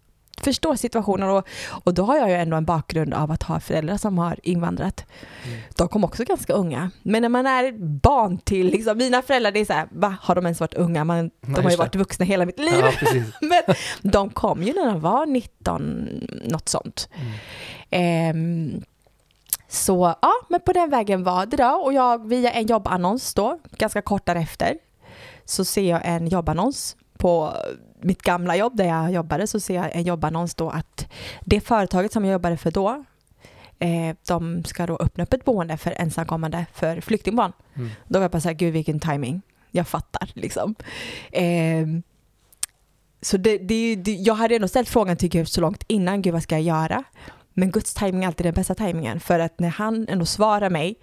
förstår 0.41 0.75
situationen. 0.75 1.29
Och, 1.29 1.47
och 1.83 1.93
då 1.93 2.03
har 2.03 2.17
jag 2.17 2.29
ju 2.29 2.35
ändå 2.35 2.57
en 2.57 2.65
bakgrund 2.65 3.13
av 3.13 3.31
att 3.31 3.43
ha 3.43 3.59
föräldrar 3.59 3.97
som 3.97 4.17
har 4.17 4.39
invandrat. 4.43 5.05
Mm. 5.45 5.59
De 5.77 5.87
kom 5.87 6.03
också 6.03 6.23
ganska 6.23 6.53
unga. 6.53 6.91
Men 7.03 7.21
när 7.21 7.29
man 7.29 7.45
är 7.45 7.71
barn 8.01 8.37
till, 8.37 8.67
liksom, 8.67 8.97
mina 8.97 9.21
föräldrar, 9.21 9.51
det 9.51 9.59
är 9.59 9.65
så 9.65 9.73
här, 9.73 9.87
va? 9.91 10.15
Har 10.21 10.35
de 10.35 10.45
ens 10.45 10.59
varit 10.59 10.73
unga? 10.73 11.03
Man, 11.03 11.31
de 11.41 11.55
har 11.55 11.63
ju 11.63 11.69
det. 11.69 11.77
varit 11.77 11.95
vuxna 11.95 12.25
hela 12.25 12.45
mitt 12.45 12.59
liv. 12.59 12.73
Ja. 12.81 12.91
Men 13.41 13.75
de 14.01 14.29
kom 14.29 14.63
ju 14.63 14.73
när 14.73 14.85
de 14.85 14.99
var 14.99 15.25
19, 15.25 16.09
något 16.45 16.69
sånt. 16.69 17.09
Mm. 17.11 17.31
Ehm, 17.89 18.83
så 19.67 20.15
ja, 20.21 20.33
men 20.49 20.61
på 20.61 20.73
den 20.73 20.89
vägen 20.89 21.23
var 21.23 21.45
det 21.45 21.57
då. 21.57 21.69
Och 21.69 21.93
jag 21.93 22.27
via 22.27 22.51
en 22.51 22.65
jobbannons 22.65 23.33
då, 23.33 23.59
ganska 23.71 24.01
kort 24.01 24.25
därefter, 24.25 24.77
så 25.45 25.65
ser 25.65 25.89
jag 25.89 26.01
en 26.03 26.27
jobbannons 26.27 26.97
på 27.17 27.53
mitt 28.01 28.21
gamla 28.21 28.55
jobb 28.55 28.77
där 28.77 28.85
jag 28.85 29.11
jobbade 29.11 29.47
så 29.47 29.59
ser 29.59 29.75
jag 29.75 29.95
en 29.95 30.03
jobbannons 30.03 30.55
då 30.55 30.69
att 30.69 31.07
det 31.41 31.61
företaget 31.61 32.13
som 32.13 32.25
jag 32.25 32.31
jobbade 32.31 32.57
för 32.57 32.71
då 32.71 33.03
eh, 33.79 34.15
de 34.27 34.63
ska 34.63 34.85
då 34.85 34.95
öppna 34.95 35.23
upp 35.23 35.33
ett 35.33 35.45
boende 35.45 35.77
för 35.77 35.91
ensamkommande 35.97 36.65
för 36.73 37.01
flyktingbarn. 37.01 37.51
Mm. 37.73 37.89
Då 38.07 38.19
var 38.19 38.23
jag 38.23 38.31
bara 38.31 38.41
såhär, 38.41 38.55
gud 38.55 38.73
vilken 38.73 38.99
timing. 38.99 39.41
Jag 39.71 39.87
fattar 39.87 40.29
liksom. 40.33 40.75
Ehm, 41.31 42.03
så 43.21 43.37
det, 43.37 43.57
det, 43.57 43.95
det, 43.95 44.11
jag 44.11 44.35
hade 44.35 44.55
ändå 44.55 44.67
ställt 44.67 44.89
frågan 44.89 45.17
till 45.17 45.29
Gud 45.29 45.47
så 45.47 45.61
långt 45.61 45.83
innan, 45.87 46.21
gud 46.21 46.33
vad 46.33 46.43
ska 46.43 46.55
jag 46.55 46.61
göra? 46.61 47.03
Men 47.57 47.71
Guds 47.71 47.93
timing 47.93 48.23
är 48.23 48.27
alltid 48.27 48.45
den 48.45 48.53
bästa 48.53 48.75
timingen 48.75 49.19
för 49.19 49.39
att 49.39 49.59
när 49.59 49.69
han 49.69 50.07
ändå 50.09 50.25
svarar 50.25 50.69
mig 50.69 50.95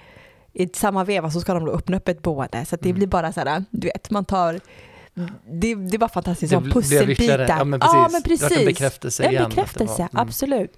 i 0.52 0.68
samma 0.74 1.04
veva 1.04 1.30
så 1.30 1.40
ska 1.40 1.54
de 1.54 1.64
då 1.64 1.72
öppna 1.72 1.96
upp 1.96 2.08
ett 2.08 2.22
boende 2.22 2.64
så 2.64 2.74
att 2.74 2.80
det 2.80 2.88
Mm. 2.88 2.96
blir 2.98 3.06
bara 3.06 3.32
sådär, 3.32 3.64
du 3.70 3.86
vet, 3.86 4.10
man 4.10 4.24
tar 4.24 4.60
det, 5.50 5.74
det 5.74 5.98
var 5.98 6.08
fantastiskt, 6.08 6.50
Det 6.52 6.56
som 6.60 6.70
pusselbitar. 6.70 7.38
Ja, 7.48 7.64
men 7.64 7.80
precis. 7.80 7.94
Ja, 7.94 8.08
men 8.12 8.22
Det 8.22 8.30
vart 8.30 8.42
en 8.42 8.48
precis. 8.48 8.66
bekräftelse 8.66 9.24
En 9.24 9.30
igen. 9.30 9.42
det 9.42 9.48
bekräftelse, 9.48 9.92
var- 10.02 10.08
mm. 10.20 10.28
absolut. 10.28 10.76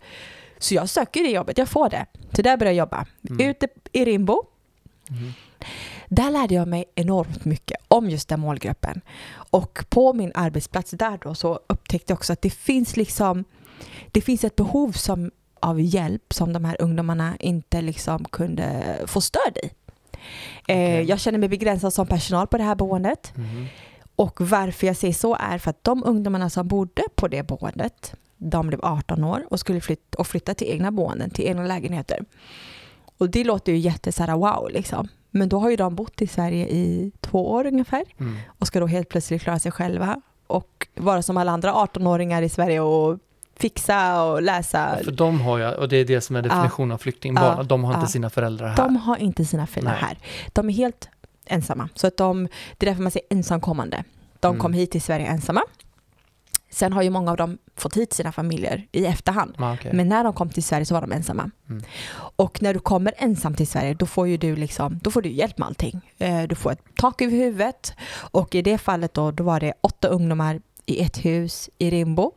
Så 0.59 0.75
jag 0.75 0.89
söker 0.89 1.23
det 1.23 1.31
jobbet, 1.31 1.59
jag 1.59 1.69
får 1.69 1.89
det. 1.91 2.07
Så 2.33 2.43
där 2.43 2.57
började 2.57 2.77
jag 2.77 2.85
jobba. 2.87 3.07
Mm. 3.31 3.51
Ute 3.51 3.69
i 3.93 4.05
Rimbo, 4.05 4.43
Mm. 5.11 5.33
där 6.09 6.31
lärde 6.31 6.55
jag 6.55 6.69
mig 6.69 6.85
enormt 6.95 7.45
mycket 7.45 7.77
om 7.89 8.11
just 8.11 8.29
den 8.29 8.41
målgruppen. 8.41 9.01
Och 9.35 9.85
på 9.89 10.13
min 10.13 10.33
arbetsplats 10.35 10.91
där 10.91 11.19
då 11.23 11.35
så 11.35 11.61
upptäckte 11.67 12.11
jag 12.13 12.17
också 12.19 12.33
att 12.33 12.43
det 12.43 12.51
finns 12.51 12.97
liksom, 12.97 13.45
det 14.13 14.21
finns 14.21 14.45
ett 14.45 14.57
behov 14.57 14.93
som, 14.93 15.31
av 15.65 15.81
hjälp 15.81 16.33
som 16.35 16.53
de 16.53 16.65
här 16.65 16.77
ungdomarna 16.83 17.37
inte 17.41 17.81
liksom 17.83 18.25
kunde 18.25 18.99
få 19.07 19.21
stöd 19.21 19.59
i. 19.63 19.67
Eh, 19.67 19.71
Okej. 20.63 21.03
jag 21.05 21.21
känner 21.21 21.39
mig 21.39 21.49
begränsad 21.49 21.93
som 21.93 22.07
personal 22.07 22.47
på 22.47 22.59
det 22.59 22.65
här 22.65 22.75
boendet. 22.75 23.33
Mhm. 23.37 23.67
Och 24.17 24.41
varför 24.41 24.87
jag 24.87 24.97
säger 24.97 25.15
så 25.15 25.37
är 25.41 25.59
för 25.59 25.71
att 25.71 25.85
de 25.85 26.05
ungdomarna 26.07 26.51
som 26.51 26.69
bodde 26.69 27.03
på 27.15 27.29
det 27.29 27.43
boendet, 27.43 28.15
de 28.37 28.67
blev 28.67 28.81
18 28.85 29.25
år 29.25 29.47
och 29.51 29.61
skulle 29.61 29.81
flytta, 29.81 30.19
och 30.19 30.27
flytta 30.27 30.55
till 30.55 30.67
egna 30.67 30.93
boenden, 30.93 31.31
till 31.31 31.45
egna 31.47 31.67
lägenheter. 31.67 32.25
Och 33.19 33.31
det 33.31 33.45
låter 33.45 33.73
ju 33.73 33.79
jätte 33.79 34.13
så 34.13 34.23
här, 34.23 34.37
wow 34.37 34.71
liksom. 34.71 35.09
Men 35.31 35.49
då 35.49 35.59
har 35.59 35.71
ju 35.71 35.77
de 35.77 35.95
bott 35.95 36.23
i 36.23 36.27
Sverige 36.27 36.67
i 36.69 37.13
två 37.21 37.51
år 37.51 37.67
ungefär 37.67 38.05
Mm. 38.21 38.37
och 38.59 38.67
ska 38.67 38.81
då 38.81 38.87
helt 38.87 39.09
plötsligt 39.09 39.43
klara 39.43 39.59
sig 39.59 39.73
själva 39.73 40.21
och 40.47 40.87
vara 40.95 41.23
som 41.23 41.37
alla 41.37 41.53
andra 41.53 41.73
18-åringar 41.73 42.43
i 42.43 42.49
Sverige 42.49 42.81
och 42.81 43.19
fixa 43.57 44.23
och 44.25 44.43
läsa. 44.43 44.99
För 45.05 45.11
de 45.13 45.41
har 45.41 45.59
ju, 45.59 45.69
och 45.69 45.89
det 45.89 45.97
är 45.97 46.05
det 46.05 46.21
som 46.21 46.37
är 46.37 46.43
definitionen 46.43 46.93
av 46.93 46.99
flyktingbarn, 46.99 47.57
Ja. 47.57 47.63
de 47.63 47.85
har 47.85 47.93
inte 47.95 48.05
Ja. 48.05 48.09
sina 48.09 48.31
föräldrar 48.31 48.69
här. 48.69 48.77
De 48.77 48.97
har 48.97 49.17
inte 49.17 49.45
sina 49.45 49.67
föräldrar 49.67 49.93
Nej. 49.93 50.03
här. 50.03 50.19
De 50.53 50.69
är 50.69 50.73
helt 50.73 51.09
ensamma. 51.47 51.89
Så 51.95 52.07
att 52.07 52.17
de, 52.17 52.49
det 52.79 52.87
är 52.87 52.91
därför 52.91 53.03
man 53.03 53.13
säger 53.13 53.27
ensamkommande. 53.31 54.05
De 54.41 54.47
Mm. 54.49 54.61
kom 54.61 54.73
hit 54.73 54.91
till 54.91 55.03
Sverige 55.03 55.27
ensamma. 55.27 55.63
Sen 56.71 56.93
har 56.93 57.03
ju 57.03 57.11
många 57.11 57.31
av 57.31 57.37
dem 57.37 57.59
fått 57.77 57.97
hit 57.97 58.13
sina 58.13 58.33
familjer 58.33 58.87
i 58.93 59.07
efterhand. 59.07 59.55
Ja, 59.59 59.75
okej. 59.75 59.93
Men 59.95 60.09
när 60.09 60.25
de 60.25 60.33
kom 60.33 60.51
till 60.51 60.63
Sverige 60.65 60.87
så 60.87 60.95
var 60.95 61.01
de 61.01 61.13
ensamma. 61.13 61.51
Mm. 61.71 61.83
Och 62.37 62.63
när 62.63 62.75
du 62.75 62.81
kommer 62.81 63.15
ensam 63.17 63.55
till 63.55 63.67
Sverige 63.67 63.95
då 63.95 64.07
får 64.07 64.29
ju 64.29 64.37
du 64.37 64.57
liksom, 64.57 64.99
då 65.03 65.11
får 65.11 65.23
du 65.23 65.29
hjälp 65.33 65.59
med 65.59 65.69
allting. 65.69 66.01
Eh, 66.19 66.43
Du 66.43 66.55
får 66.55 66.73
ett 66.73 66.83
tak 66.97 67.23
över 67.23 67.33
huvudet 67.37 67.93
och 68.31 68.55
i 68.55 68.63
det 68.63 68.79
fallet 68.79 69.15
då, 69.15 69.31
då 69.31 69.45
var 69.45 69.61
det 69.61 69.73
åtta 69.81 70.09
ungdomar 70.09 70.61
i 70.87 71.03
ett 71.03 71.25
hus 71.25 71.71
i 71.79 71.91
Rimbo 71.91 72.33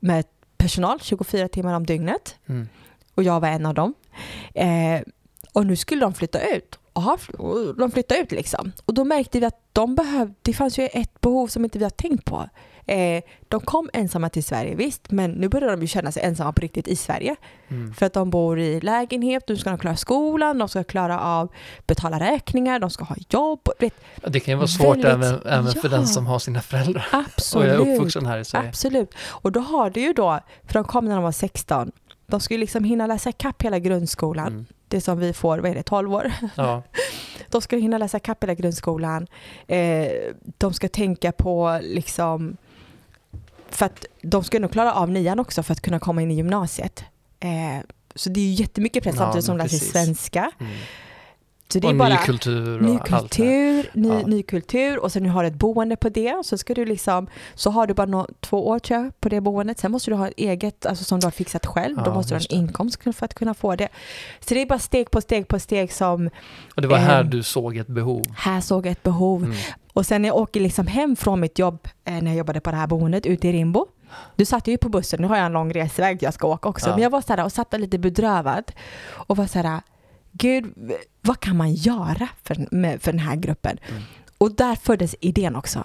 med 0.00 0.24
personal 0.56 1.00
24 1.00 1.48
timmar 1.48 1.74
om 1.74 1.86
dygnet 1.86 2.36
Mm. 2.46 2.68
och 3.14 3.22
jag 3.22 3.40
var 3.40 3.48
en 3.48 3.66
av 3.66 3.74
dem. 3.74 3.94
Eh, 4.54 5.00
och 5.52 5.66
nu 5.66 5.76
skulle 5.76 6.00
de 6.00 6.14
flytta 6.14 6.54
ut. 6.56 6.78
Aha, 6.92 7.18
de 7.78 7.90
flyttade 7.90 8.20
ut 8.20 8.32
liksom. 8.32 8.72
Och 8.84 8.94
då 8.94 9.04
märkte 9.04 9.40
vi 9.40 9.46
att 9.46 9.60
de 9.72 9.94
behövde, 9.94 10.34
det 10.42 10.52
fanns 10.52 10.78
ju 10.78 10.86
ett 10.86 11.20
behov 11.20 11.46
som 11.46 11.64
inte 11.64 11.78
vi 11.78 11.84
har 11.84 11.90
tänkt 11.90 12.24
på. 12.24 12.48
Eh, 12.86 13.22
de 13.48 13.60
kom 13.60 13.90
ensamma 13.92 14.28
till 14.28 14.44
Sverige, 14.44 14.74
visst, 14.74 15.10
men 15.10 15.30
nu 15.30 15.48
börjar 15.48 15.70
de 15.70 15.80
ju 15.80 15.86
känna 15.86 16.12
sig 16.12 16.22
ensamma 16.22 16.52
på 16.52 16.60
riktigt 16.60 16.88
i 16.88 16.96
Sverige. 16.96 17.36
Mm. 17.68 17.94
För 17.94 18.06
att 18.06 18.12
de 18.12 18.30
bor 18.30 18.60
i 18.60 18.80
lägenhet, 18.80 19.48
nu 19.48 19.56
ska 19.56 19.70
de 19.70 19.78
klara 19.78 19.96
skolan, 19.96 20.58
de 20.58 20.68
ska 20.68 20.84
klara 20.84 21.20
av 21.20 21.48
betala 21.86 22.20
räkningar, 22.20 22.78
de 22.78 22.90
ska 22.90 23.04
ha 23.04 23.16
jobb. 23.28 23.68
Vet, 23.78 23.94
Det 24.26 24.40
kan 24.40 24.52
ju 24.52 24.56
vara 24.56 24.66
svårt 24.66 24.96
Väldigt- 24.96 25.06
även, 25.28 25.40
även 25.46 25.72
för 25.72 25.88
ja. 25.90 25.96
den 25.96 26.06
som 26.06 26.26
har 26.26 26.38
sina 26.38 26.60
föräldrar 26.60 27.06
och 27.12 27.18
absolut. 27.18 27.70
är 27.72 27.78
uppvuxen 27.78 28.26
här 28.26 28.38
i 28.38 28.44
Sverige. 28.44 28.68
Absolut. 28.68 29.14
Och 29.28 29.52
då 29.52 29.60
har 29.60 29.90
du 29.90 30.00
ju 30.00 30.12
då, 30.12 30.40
för 30.66 30.74
de 30.74 30.84
kom 30.84 31.04
när 31.04 31.14
de 31.14 31.24
var 31.24 31.32
16, 31.32 31.92
de 32.26 32.40
skulle 32.40 32.60
liksom 32.60 32.84
hinna 32.84 33.06
läsa 33.06 33.32
kapp 33.32 33.62
hela 33.62 33.78
grundskolan. 33.78 34.46
Mm. 34.46 34.66
Det 34.88 35.00
som 35.00 35.18
vi 35.18 35.32
får, 35.32 35.58
vad 35.58 35.70
är 35.70 35.74
det, 35.74 35.82
12 35.82 36.14
år? 36.14 36.32
Ja. 36.56 36.82
De 37.50 37.60
ska 37.60 37.76
hinna 37.76 37.98
läsa 37.98 38.18
kapp 38.18 38.42
hela 38.42 38.54
grundskolan. 38.54 39.26
Eh, 39.66 40.06
de 40.58 40.72
ska 40.72 40.88
tänka 40.88 41.32
på 41.32 41.78
liksom, 41.82 42.56
för 43.76 43.86
att 43.86 44.04
de 44.22 44.44
ska 44.44 44.58
nog 44.58 44.72
klara 44.72 44.92
av 44.94 45.10
nian 45.10 45.38
också 45.40 45.62
för 45.62 45.72
att 45.72 45.80
kunna 45.80 45.98
komma 46.00 46.22
in 46.22 46.30
i 46.30 46.34
gymnasiet. 46.34 47.04
Eh, 47.40 47.84
så 48.14 48.30
det 48.30 48.40
är 48.40 48.44
ju 48.44 48.50
jättemycket 48.52 49.02
press 49.04 49.14
Ja, 49.14 49.22
samtidigt 49.22 49.44
som 49.44 49.58
de 49.58 49.62
läser 49.64 49.78
precis. 49.78 49.92
svenska. 49.92 50.50
Mm. 50.60 50.72
Så 51.74 51.78
det 51.80 51.86
är 51.86 51.90
och 51.92 51.96
bara 51.98 52.08
ny 52.08 52.16
kultur 52.16 52.76
och 52.76 52.82
ny 52.82 52.98
kultur, 52.98 53.90
ny, 53.92 54.08
Ja. 54.08 54.26
ny 54.26 54.42
kultur 54.42 54.98
och 54.98 55.12
sen 55.12 55.22
nu 55.22 55.28
har 55.28 55.42
du 55.42 55.48
ett 55.48 55.54
boende 55.54 55.96
på 55.96 56.08
det 56.08 56.34
så 56.44 56.58
ska 56.58 56.74
du 56.74 56.84
liksom, 56.84 57.26
så 57.54 57.70
har 57.70 57.86
du 57.86 57.94
bara 57.94 58.06
nå, 58.06 58.26
två 58.40 58.68
år 58.68 58.78
tror 58.78 59.00
jag 59.02 59.20
på 59.20 59.28
det 59.28 59.40
boendet. 59.40 59.78
Sen 59.78 59.92
måste 59.92 60.10
du 60.10 60.14
ha 60.14 60.28
ett 60.28 60.34
eget, 60.36 60.86
alltså 60.86 61.04
som 61.04 61.20
du 61.20 61.26
har 61.26 61.30
fixat 61.30 61.66
själv. 61.66 61.96
Då 61.96 62.02
Ja, 62.06 62.14
måste 62.14 62.34
du 62.34 62.38
ha 62.38 62.46
en 62.50 62.56
inkomst 62.58 63.02
för 63.02 63.24
att 63.24 63.34
kunna 63.34 63.54
få 63.54 63.76
det. 63.76 63.88
Så 64.40 64.54
det 64.54 64.62
är 64.62 64.66
bara 64.66 64.78
steg 64.78 65.10
på 65.10 65.20
steg 65.20 65.48
på 65.48 65.58
steg 65.58 65.92
som, 65.92 66.30
Och 66.76 66.82
det 66.82 66.88
var 66.88 66.96
här 66.98 67.20
Ehm. 67.20 67.30
du 67.30 67.42
såg 67.42 67.76
ett 67.76 67.86
behov. 67.88 68.22
här 68.36 68.60
såg 68.60 68.86
jag 68.86 68.92
ett 68.92 69.02
behov. 69.02 69.44
Mm. 69.44 69.56
Och 69.92 70.06
sen 70.06 70.22
när 70.22 70.28
jag 70.28 70.36
åker 70.36 70.60
liksom 70.60 70.86
hem 70.86 71.16
från 71.16 71.40
mitt 71.40 71.58
jobb 71.58 71.88
eh, 72.04 72.14
när 72.14 72.26
jag 72.26 72.34
jobbade 72.36 72.60
på 72.60 72.70
det 72.70 72.76
här 72.76 72.86
boendet 72.86 73.26
ute 73.26 73.48
i 73.48 73.52
Rimbo. 73.52 73.86
Du 74.36 74.44
satt 74.44 74.66
ju 74.68 74.78
på 74.78 74.88
bussen, 74.88 75.20
nu 75.22 75.26
har 75.28 75.36
jag 75.36 75.46
en 75.46 75.52
lång 75.52 75.72
resväg 75.72 76.22
jag 76.22 76.34
ska 76.34 76.46
åka 76.48 76.68
också. 76.68 76.88
Ja. 76.88 76.94
Men 76.94 77.02
jag 77.02 77.10
var 77.10 77.20
så 77.20 77.32
här 77.32 77.44
och 77.44 77.52
satt 77.52 77.80
lite 77.80 77.98
bedrövad 77.98 78.72
och 79.12 79.36
var 79.36 79.46
så 79.46 79.58
här, 79.58 79.80
gud 80.38 80.74
vad 81.20 81.40
kan 81.40 81.56
man 81.56 81.74
göra 81.74 82.28
för, 82.42 82.66
med, 82.70 83.02
för 83.02 83.12
den 83.12 83.20
här 83.20 83.36
gruppen? 83.36 83.78
Mm. 83.90 84.02
Och 84.38 84.56
där 84.56 84.74
föddes 84.76 85.14
idén 85.20 85.56
också. 85.56 85.84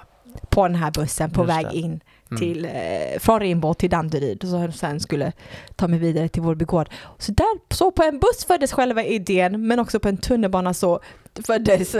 På 0.49 0.67
den 0.67 0.75
här 0.75 0.91
bussen 0.91 1.31
på 1.31 1.41
Just 1.41 1.49
väg 1.57 1.65
det. 1.71 1.77
in 1.77 1.99
Mm. 2.31 2.39
till, 2.39 2.65
eh, 2.65 3.19
från 3.19 3.39
Rimbo 3.39 3.73
till 3.73 3.89
Danderyd 3.89 4.43
och 4.43 4.49
så 4.49 4.71
sen 4.71 4.99
skulle 4.99 5.31
ta 5.75 5.87
mig 5.87 5.99
vidare 5.99 6.27
till 6.29 6.41
Vårby 6.41 6.65
gård. 6.65 6.89
Så 7.17 7.31
där, 7.31 7.73
så 7.75 7.91
på 7.91 8.03
en 8.03 8.19
buss 8.19 8.45
föddes 8.47 8.71
själva 8.73 9.03
idén 9.03 9.67
men 9.67 9.79
också 9.79 9.99
på 9.99 10.09
en 10.09 10.17
tunnelbana 10.17 10.73
så 10.73 10.99
föddes 11.47 11.91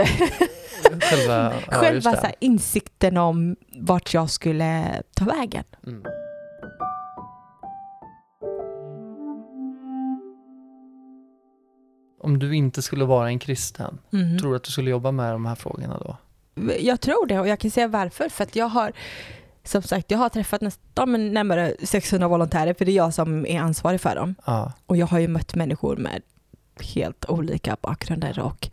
Själva, 1.01 1.53
ja, 1.71 1.77
själva 1.77 2.17
insikten 2.39 3.17
om 3.17 3.55
vart 3.79 4.13
jag 4.13 4.29
skulle 4.29 4.85
ta 5.13 5.25
vägen. 5.25 5.63
Mm. 5.87 6.03
Om 12.19 12.39
du 12.39 12.55
inte 12.55 12.81
skulle 12.81 13.05
vara 13.05 13.27
en 13.29 13.39
kristen, 13.39 13.97
Mhm. 14.09 14.39
tror 14.39 14.49
du 14.49 14.55
att 14.55 14.63
du 14.63 14.71
skulle 14.71 14.89
jobba 14.89 15.11
med 15.11 15.31
de 15.33 15.45
här 15.45 15.55
frågorna 15.55 15.97
då? 15.97 16.17
Jag 16.79 17.01
tror 17.01 17.25
det 17.27 17.39
och 17.39 17.47
jag 17.47 17.59
kan 17.59 17.71
säga 17.71 17.87
varför. 17.87 18.29
För 18.29 18.43
att 18.43 18.55
jag 18.55 18.65
har, 18.67 18.91
som 19.63 19.81
sagt, 19.81 20.11
jag 20.11 20.17
har 20.17 20.29
träffat 20.29 20.61
nästan 20.61 21.33
närmare 21.33 21.73
600 21.83 22.27
volontärer 22.27 22.73
för 22.73 22.85
det 22.85 22.91
är 22.91 22.95
jag 22.95 23.13
som 23.13 23.45
är 23.45 23.59
ansvarig 23.59 24.01
för 24.01 24.15
dem. 24.15 24.35
Ja. 24.45 24.73
Och 24.85 24.97
jag 24.97 25.07
har 25.07 25.19
ju 25.19 25.27
mött 25.27 25.55
människor 25.55 25.97
med 25.97 26.21
helt 26.95 27.25
olika 27.29 27.77
bakgrunder 27.81 28.39
och 28.39 28.69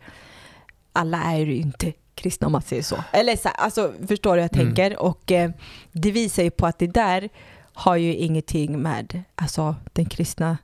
alla 0.93 1.23
är 1.23 1.37
ju 1.37 1.55
inte 1.55 1.93
kristna 2.15 2.45
om 2.47 2.51
man 2.51 2.61
säger 2.61 2.83
så. 2.83 3.03
Eller 3.11 3.35
så, 3.35 3.49
alltså, 3.49 3.93
förstår 4.07 4.35
du 4.35 4.41
hur 4.41 4.49
jag 4.53 4.55
Mm. 4.61 4.75
tänker? 4.75 4.99
Och 4.99 5.31
eh, 5.31 5.51
det 5.91 6.11
visar 6.11 6.43
ju 6.43 6.51
på 6.51 6.65
att 6.67 6.79
det 6.79 6.87
där 6.87 7.29
har 7.73 7.95
ju 7.95 8.15
ingenting 8.15 8.79
med 8.79 9.23
alltså, 9.35 9.75
den 9.93 10.05
kristna... 10.05 10.57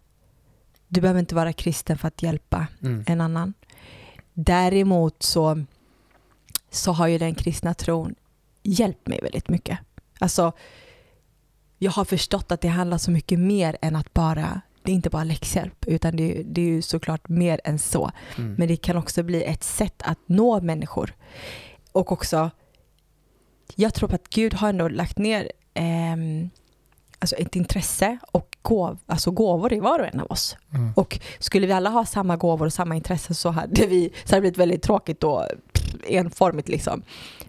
Du 0.94 1.02
behöver 1.02 1.20
inte 1.20 1.36
vara 1.36 1.54
kristen 1.54 1.98
för 1.98 2.08
att 2.08 2.24
hjälpa 2.24 2.68
Mm. 2.82 3.04
en 3.08 3.22
annan. 3.22 3.54
Däremot 4.34 5.24
så, 5.24 5.66
så 6.70 6.92
har 6.92 7.08
ju 7.08 7.18
den 7.18 7.36
kristna 7.36 7.74
tron 7.74 8.16
hjälpt 8.64 9.08
mig 9.08 9.20
väldigt 9.22 9.50
mycket. 9.50 9.80
Alltså, 10.20 10.52
jag 11.78 11.92
har 11.92 12.06
förstått 12.06 12.52
att 12.52 12.62
det 12.62 12.68
handlar 12.68 12.98
så 12.98 13.12
mycket 13.12 13.40
mer 13.40 13.78
än 13.82 13.96
att 13.96 14.14
bara, 14.14 14.62
det 14.84 14.92
är 14.92 14.96
inte 14.96 15.10
bara 15.10 15.24
läxhjälp, 15.24 15.86
utan 15.88 16.16
det, 16.16 16.44
det 16.46 16.62
är 16.62 16.66
ju 16.66 16.82
såklart 16.82 17.30
mer 17.30 17.62
än 17.64 17.80
så. 17.80 18.12
Mm. 18.38 18.56
Men 18.58 18.68
det 18.68 18.78
kan 18.78 18.98
också 18.98 19.24
bli 19.24 19.44
ett 19.44 19.64
sätt 19.64 20.02
att 20.06 20.20
nå 20.26 20.62
människor. 20.62 21.16
Och 21.92 22.12
också, 22.12 22.52
jag 23.76 23.94
tror 23.94 24.10
på 24.10 24.16
att 24.16 24.30
Gud 24.30 24.54
har 24.54 24.70
ändå 24.70 24.88
lagt 24.88 25.18
ner 25.18 25.52
ehm, 25.74 26.50
alltså 27.24 27.36
ett 27.36 27.56
intresse 27.56 28.18
och 28.32 28.58
gåv, 28.62 29.00
alltså 29.06 29.32
gåvor 29.32 29.74
i 29.74 29.80
var 29.80 30.00
och 30.00 30.06
en 30.06 30.20
av 30.20 30.32
oss. 30.32 30.58
Mm. 30.74 30.94
Och 30.96 31.20
skulle 31.40 31.68
vi 31.68 31.74
alla 31.74 31.90
ha 31.90 32.06
samma 32.06 32.38
gåvor 32.38 32.66
och 32.66 32.74
samma 32.74 32.96
intresse 32.96 33.34
så 33.34 33.50
hade, 33.50 33.88
vi, 33.88 34.14
så 34.26 34.36
hade 34.36 34.38
det 34.38 34.42
blivit 34.42 34.58
väldigt 34.58 34.82
tråkigt 34.82 35.24
och 35.24 35.44
enformigt 36.08 36.70
liksom. 36.70 37.02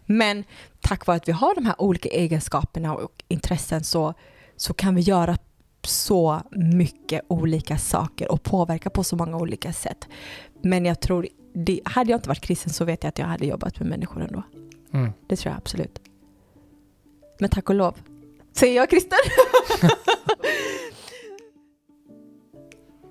Men 0.06 0.44
tack 0.80 1.06
vare 1.06 1.16
att 1.16 1.28
vi 1.28 1.32
har 1.32 1.54
de 1.54 1.66
här 1.66 1.82
olika 1.82 2.08
egenskaperna 2.08 2.94
och 2.94 3.24
intressen 3.28 3.84
så, 3.84 4.14
så 4.56 4.74
kan 4.74 4.94
vi 4.94 5.00
göra 5.00 5.36
så 5.82 6.40
mycket 6.50 7.22
olika 7.28 7.78
saker 7.78 8.32
och 8.32 8.42
påverka 8.42 8.90
på 8.90 9.04
så 9.04 9.16
många 9.16 9.36
olika 9.36 9.72
sätt. 9.72 10.08
Men 10.62 10.84
jag 10.84 11.00
tror, 11.00 11.26
det, 11.54 11.80
hade 11.84 12.10
jag 12.10 12.18
inte 12.18 12.28
varit 12.28 12.40
kristen 12.40 12.72
så 12.72 12.84
vet 12.84 13.02
jag 13.04 13.08
att 13.08 13.18
jag 13.18 13.26
hade 13.26 13.46
jobbat 13.46 13.80
med 13.80 13.88
människor 13.88 14.22
ändå. 14.22 14.42
Mm. 14.92 15.12
Det 15.26 15.36
tror 15.36 15.50
jag 15.52 15.58
absolut. 15.58 16.00
Men 17.38 17.50
tack 17.50 17.68
och 17.68 17.74
lov. 17.74 17.94
Säger 18.56 18.76
jag 18.76 18.90
kristen? 18.90 19.18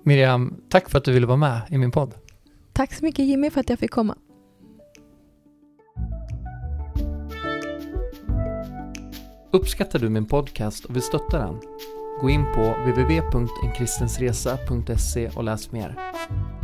Miriam, 0.02 0.56
tack 0.68 0.90
för 0.90 0.98
att 0.98 1.04
du 1.04 1.12
ville 1.12 1.26
vara 1.26 1.36
med 1.36 1.60
i 1.70 1.78
min 1.78 1.90
podd. 1.90 2.14
Tack 2.72 2.94
så 2.94 3.04
mycket 3.04 3.24
Jimmy 3.24 3.50
för 3.50 3.60
att 3.60 3.70
jag 3.70 3.78
fick 3.78 3.90
komma. 3.90 4.16
Uppskattar 9.52 9.98
du 9.98 10.08
min 10.08 10.26
podcast 10.26 10.84
och 10.84 10.96
vill 10.96 11.02
stötta 11.02 11.38
den? 11.38 11.60
Gå 12.20 12.30
in 12.30 12.44
på 12.54 12.60
www.enkristensresa.se 12.60 15.28
och 15.28 15.44
läs 15.44 15.72
mer. 15.72 15.94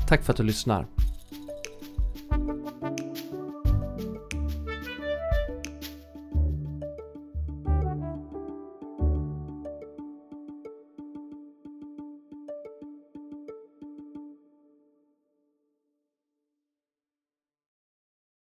Tack 0.09 0.25
för 0.25 0.33
att 0.33 0.37
du 0.37 0.43
lyssnar. 0.43 0.87